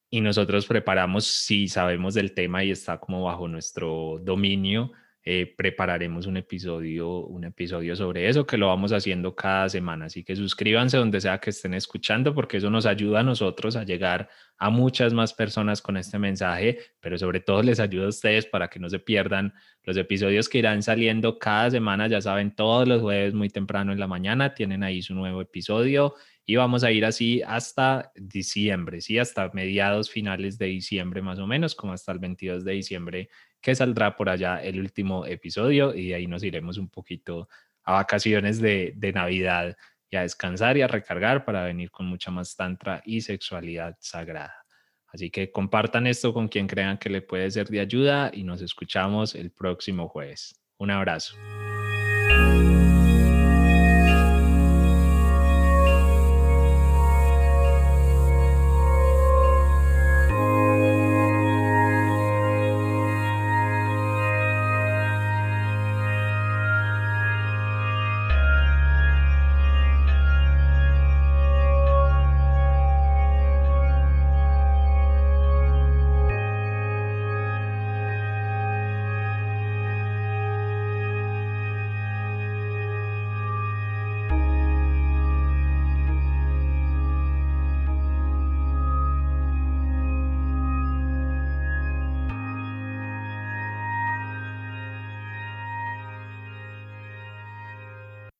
[0.09, 4.91] Y nosotros preparamos, si sabemos del tema y está como bajo nuestro dominio,
[5.27, 10.05] eh, prepararemos un episodio, un episodio sobre eso que lo vamos haciendo cada semana.
[10.05, 13.83] Así que suscríbanse donde sea que estén escuchando porque eso nos ayuda a nosotros a
[13.83, 18.45] llegar a muchas más personas con este mensaje, pero sobre todo les ayuda a ustedes
[18.45, 19.51] para que no se pierdan
[19.81, 22.07] los episodios que irán saliendo cada semana.
[22.07, 26.13] Ya saben, todos los jueves muy temprano en la mañana tienen ahí su nuevo episodio
[26.45, 31.47] y vamos a ir así hasta diciembre, sí, hasta mediados finales de diciembre más o
[31.47, 33.29] menos, como hasta el 22 de diciembre
[33.65, 37.49] que saldrá por allá el último episodio y de ahí nos iremos un poquito
[37.83, 39.75] a vacaciones de, de Navidad
[40.07, 44.53] y a descansar y a recargar para venir con mucha más tantra y sexualidad sagrada.
[45.07, 48.61] Así que compartan esto con quien crean que le puede ser de ayuda y nos
[48.61, 50.61] escuchamos el próximo jueves.
[50.77, 51.35] Un abrazo.